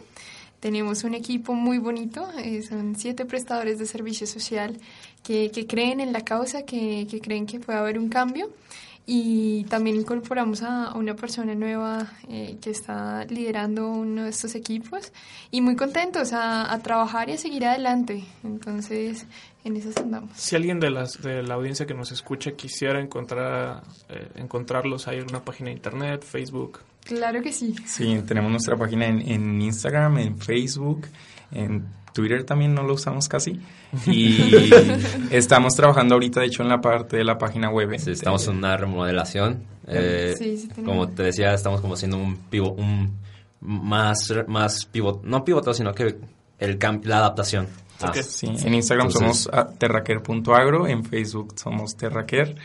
Tenemos 0.60 1.04
un 1.04 1.14
equipo 1.14 1.54
muy 1.54 1.78
bonito, 1.78 2.28
eh, 2.40 2.64
son 2.64 2.96
siete 2.96 3.26
prestadores 3.26 3.78
de 3.78 3.86
servicio 3.86 4.26
social 4.26 4.78
que, 5.24 5.52
que 5.52 5.68
creen 5.68 6.00
en 6.00 6.12
la 6.12 6.22
causa, 6.22 6.64
que, 6.64 7.06
que 7.10 7.22
creen 7.22 7.46
que 7.46 7.60
puede 7.60 7.78
haber 7.78 8.00
un 8.00 8.10
cambio. 8.10 8.50
Y 9.08 9.66
también 9.66 9.98
incorporamos 9.98 10.64
a, 10.64 10.86
a 10.86 10.98
una 10.98 11.16
persona 11.16 11.54
nueva 11.54 12.12
eh, 12.28 12.58
que 12.60 12.72
está 12.72 13.24
liderando 13.26 13.88
uno 13.88 14.24
de 14.24 14.30
estos 14.32 14.56
equipos 14.56 15.12
y 15.52 15.62
muy 15.62 15.76
contentos 15.76 16.34
a, 16.34 16.74
a 16.74 16.80
trabajar 16.80 17.30
y 17.30 17.34
a 17.34 17.38
seguir 17.38 17.66
adelante. 17.66 18.24
Entonces, 18.44 19.28
en 19.64 19.78
eso 19.78 19.90
andamos. 20.02 20.32
Si 20.36 20.56
alguien 20.56 20.80
de, 20.80 20.90
las, 20.90 21.22
de 21.22 21.44
la 21.44 21.54
audiencia 21.54 21.86
que 21.86 21.94
nos 21.94 22.12
escucha 22.12 22.54
quisiera 22.54 23.00
encontrar, 23.00 23.84
eh, 24.10 24.28
encontrarlos, 24.36 25.08
hay 25.08 25.20
una 25.20 25.40
página 25.40 25.70
de 25.70 25.76
internet, 25.76 26.24
Facebook. 26.24 26.80
Claro 27.04 27.44
que 27.44 27.54
sí. 27.54 27.76
Sí, 27.86 28.24
tenemos 28.28 28.50
nuestra 28.50 28.76
página 28.76 29.06
en, 29.06 29.22
en 29.22 29.62
Instagram, 29.62 30.18
en 30.18 30.40
Facebook, 30.40 31.06
en 31.52 31.86
Twitter 32.14 32.44
también 32.44 32.74
no 32.74 32.84
lo 32.84 32.94
usamos 32.94 33.28
casi. 33.28 33.60
Y 34.08 34.70
estamos 35.32 35.74
trabajando 35.76 36.16
ahorita, 36.16 36.40
de 36.42 36.48
hecho, 36.48 36.64
en 36.64 36.70
la 36.70 36.82
parte 36.82 37.18
de 37.18 37.24
la 37.24 37.38
página 37.38 37.70
web. 37.70 37.98
Sí, 38.00 38.12
estamos 38.12 38.48
en 38.48 38.58
una 38.58 38.78
remodelación. 38.78 39.64
eh, 39.88 40.34
Sí, 40.38 40.58
sí, 40.58 40.68
tenemos. 40.68 40.90
como 40.90 41.10
te 41.10 41.24
decía, 41.24 41.54
estamos 41.54 41.82
como 41.82 41.94
haciendo 41.96 42.18
un 42.18 42.38
pivo, 42.38 42.72
un 42.72 43.18
más, 43.62 44.32
más 44.48 44.86
pivot, 44.86 45.24
no 45.24 45.44
pivotado, 45.44 45.74
sino 45.74 45.94
que 45.94 46.18
el 46.60 46.80
la 47.04 47.18
adaptación. 47.18 47.68
Ah. 48.02 48.12
Sí, 48.22 48.48
en 48.48 48.74
Instagram 48.74 49.08
Entonces- 49.08 49.44
somos 49.44 49.78
terraquer.agro, 49.78 50.88
en 50.88 51.04
Facebook 51.06 51.54
somos 51.58 51.96
terraquer 51.96 52.56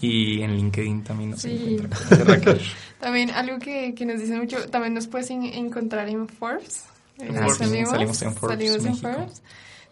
y 0.00 0.40
en 0.40 0.56
LinkedIn 0.56 1.04
también 1.04 1.30
nos 1.30 1.42
Sí. 1.42 1.78
encuentran. 1.78 2.58
También 3.00 3.30
algo 3.30 3.58
que, 3.58 3.94
que 3.94 4.06
nos 4.06 4.18
dicen 4.20 4.38
mucho, 4.38 4.56
también 4.70 4.94
nos 4.94 5.06
puedes 5.08 5.28
en- 5.30 5.44
encontrar 5.44 6.08
en 6.08 6.26
Forbes. 6.28 6.84
Salimos 7.26 8.22
en 8.22 8.34
Forbes, 8.34 8.58
Salimos 8.58 8.86
en. 8.86 8.96
Forbes. 8.96 9.42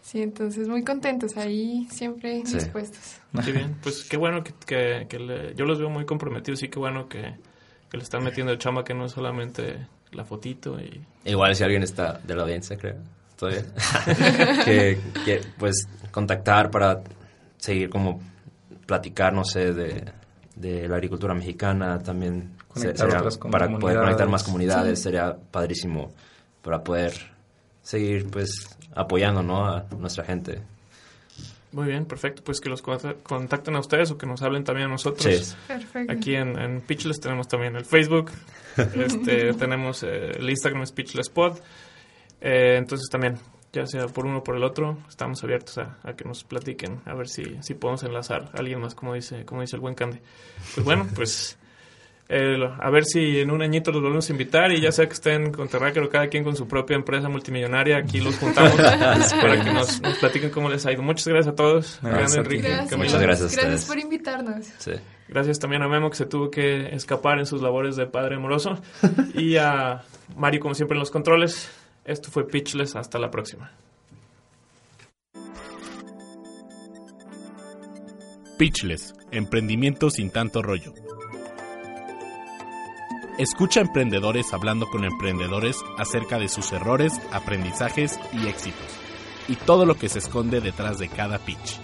Sí, 0.01 0.21
entonces 0.21 0.67
muy 0.67 0.83
contentos 0.83 1.37
ahí, 1.37 1.87
siempre 1.91 2.41
Sí. 2.45 2.55
dispuestos. 2.55 3.19
Qué 3.45 3.51
bien, 3.51 3.75
pues 3.83 4.03
qué 4.09 4.17
bueno 4.17 4.43
que, 4.43 4.51
que- 4.65 5.05
que 5.07 5.19
le- 5.19 5.53
yo 5.55 5.65
los 5.65 5.79
veo 5.79 5.89
muy 5.89 6.05
comprometidos 6.05 6.63
y 6.63 6.69
qué 6.69 6.79
bueno 6.79 7.07
que, 7.07 7.35
que 7.89 7.97
le 7.97 8.03
están 8.03 8.23
metiendo 8.23 8.51
el 8.51 8.57
chamba 8.57 8.83
que 8.83 8.93
no 8.95 9.05
es 9.05 9.11
solamente 9.11 9.85
la 10.11 10.25
fotito 10.25 10.79
y... 10.79 11.01
Igual 11.23 11.55
si 11.55 11.63
alguien 11.63 11.83
está 11.83 12.19
de 12.23 12.35
la 12.35 12.41
audiencia, 12.43 12.77
creo, 12.77 12.95
todavía, 13.37 13.63
que, 14.65 14.99
que, 15.23 15.41
pues 15.57 15.87
contactar 16.11 16.71
para 16.71 17.01
seguir 17.57 17.89
como 17.89 18.19
platicar, 18.87 19.33
no 19.33 19.45
sé, 19.45 19.71
de, 19.71 20.03
de 20.55 20.87
la 20.89 20.95
agricultura 20.95 21.33
mexicana, 21.35 21.99
también 21.99 22.53
Conectar 22.67 22.97
sería 22.97 23.17
otras 23.19 23.37
con 23.37 23.51
para 23.51 23.69
poder 23.77 23.99
conectar 23.99 24.27
más 24.27 24.43
comunidades, 24.43 24.97
Sí. 24.99 25.03
sería 25.03 25.37
padrísimo 25.51 26.11
para 26.61 26.83
poder 26.83 27.13
seguir 27.81 28.29
pues 28.29 28.77
apoyando, 28.95 29.41
¿no? 29.43 29.65
a 29.67 29.85
nuestra 29.97 30.23
gente. 30.23 30.61
Muy 31.71 31.87
bien, 31.87 32.05
perfecto, 32.05 32.43
pues 32.43 32.59
que 32.59 32.69
los 32.69 32.81
conta- 32.81 33.15
contacten 33.23 33.75
a 33.75 33.79
ustedes 33.79 34.11
o 34.11 34.17
que 34.17 34.25
nos 34.25 34.41
hablen 34.41 34.63
también 34.65 34.87
a 34.87 34.91
nosotros. 34.91 35.33
Sí. 35.33 35.55
Perfecto. 35.67 36.11
Aquí 36.11 36.35
en, 36.35 36.59
en 36.59 36.81
Pitchless 36.81 37.19
tenemos 37.21 37.47
también 37.47 37.75
el 37.77 37.85
Facebook, 37.85 38.29
este, 38.77 39.53
tenemos 39.53 40.03
eh, 40.03 40.31
el 40.37 40.49
Instagram 40.49 40.83
es 40.83 40.91
Pitchless 40.91 41.29
Pod. 41.29 41.57
Eh, 42.41 42.75
entonces 42.77 43.07
también, 43.09 43.37
ya 43.71 43.85
sea 43.85 44.07
por 44.07 44.25
uno 44.25 44.39
o 44.39 44.43
por 44.43 44.57
el 44.57 44.63
otro, 44.65 44.97
estamos 45.07 45.41
abiertos 45.45 45.77
a, 45.77 45.97
a 46.03 46.13
que 46.13 46.25
nos 46.25 46.43
platiquen, 46.43 46.99
a 47.05 47.13
ver 47.13 47.29
si, 47.29 47.43
si 47.61 47.73
podemos 47.73 48.03
enlazar 48.03 48.49
a 48.53 48.57
alguien 48.59 48.81
más, 48.81 48.93
como 48.93 49.13
dice, 49.13 49.45
como 49.45 49.61
dice 49.61 49.77
el 49.77 49.81
buen 49.81 49.95
Cande. 49.95 50.21
Pues 50.75 50.85
bueno, 50.85 51.07
pues 51.15 51.57
eh, 52.33 52.57
a 52.79 52.89
ver 52.89 53.03
si 53.03 53.41
en 53.41 53.51
un 53.51 53.61
añito 53.61 53.91
los 53.91 54.01
volvemos 54.01 54.29
a 54.29 54.31
invitar 54.31 54.71
y 54.71 54.79
ya 54.79 54.93
sea 54.93 55.05
que 55.05 55.11
estén 55.11 55.51
con 55.51 55.67
Terráquero, 55.67 56.07
cada 56.07 56.27
quien 56.27 56.45
con 56.45 56.55
su 56.55 56.65
propia 56.65 56.95
empresa 56.95 57.27
multimillonaria, 57.27 57.97
aquí 57.97 58.21
los 58.21 58.37
juntamos 58.37 58.73
para 59.41 59.61
que 59.61 59.73
nos, 59.73 60.01
nos 60.01 60.17
platiquen 60.17 60.49
cómo 60.49 60.69
les 60.69 60.85
ha 60.85 60.93
ido. 60.93 61.03
Muchas 61.03 61.27
gracias 61.27 61.51
a 61.51 61.55
todos. 61.57 61.99
Gracias. 62.01 62.37
Enrique. 62.37 62.69
Muchas 62.95 63.21
gracias 63.21 63.53
Gracias 63.53 63.85
por 63.85 63.99
invitarnos. 63.99 64.65
Sí. 64.77 64.93
Gracias 65.27 65.59
también 65.59 65.83
a 65.83 65.89
Memo 65.89 66.09
que 66.09 66.15
se 66.15 66.25
tuvo 66.25 66.49
que 66.49 66.95
escapar 66.95 67.37
en 67.37 67.45
sus 67.45 67.61
labores 67.61 67.97
de 67.97 68.05
padre 68.05 68.37
amoroso. 68.37 68.81
y 69.33 69.57
a 69.57 70.01
Mario, 70.37 70.61
como 70.61 70.73
siempre, 70.73 70.95
en 70.95 70.99
los 70.99 71.11
controles. 71.11 71.69
Esto 72.05 72.31
fue 72.31 72.47
Pitchless. 72.47 72.95
Hasta 72.95 73.19
la 73.19 73.29
próxima. 73.29 73.73
Pitchless, 78.57 79.15
emprendimiento 79.31 80.09
sin 80.09 80.31
tanto 80.31 80.61
rollo. 80.61 80.93
Escucha 83.37 83.79
a 83.79 83.83
emprendedores 83.83 84.53
hablando 84.53 84.87
con 84.87 85.05
emprendedores 85.05 85.77
acerca 85.97 86.37
de 86.37 86.49
sus 86.49 86.71
errores, 86.73 87.13
aprendizajes 87.31 88.19
y 88.33 88.47
éxitos, 88.47 88.99
y 89.47 89.55
todo 89.55 89.85
lo 89.85 89.95
que 89.95 90.09
se 90.09 90.19
esconde 90.19 90.59
detrás 90.59 90.99
de 90.99 91.07
cada 91.07 91.39
pitch. 91.39 91.79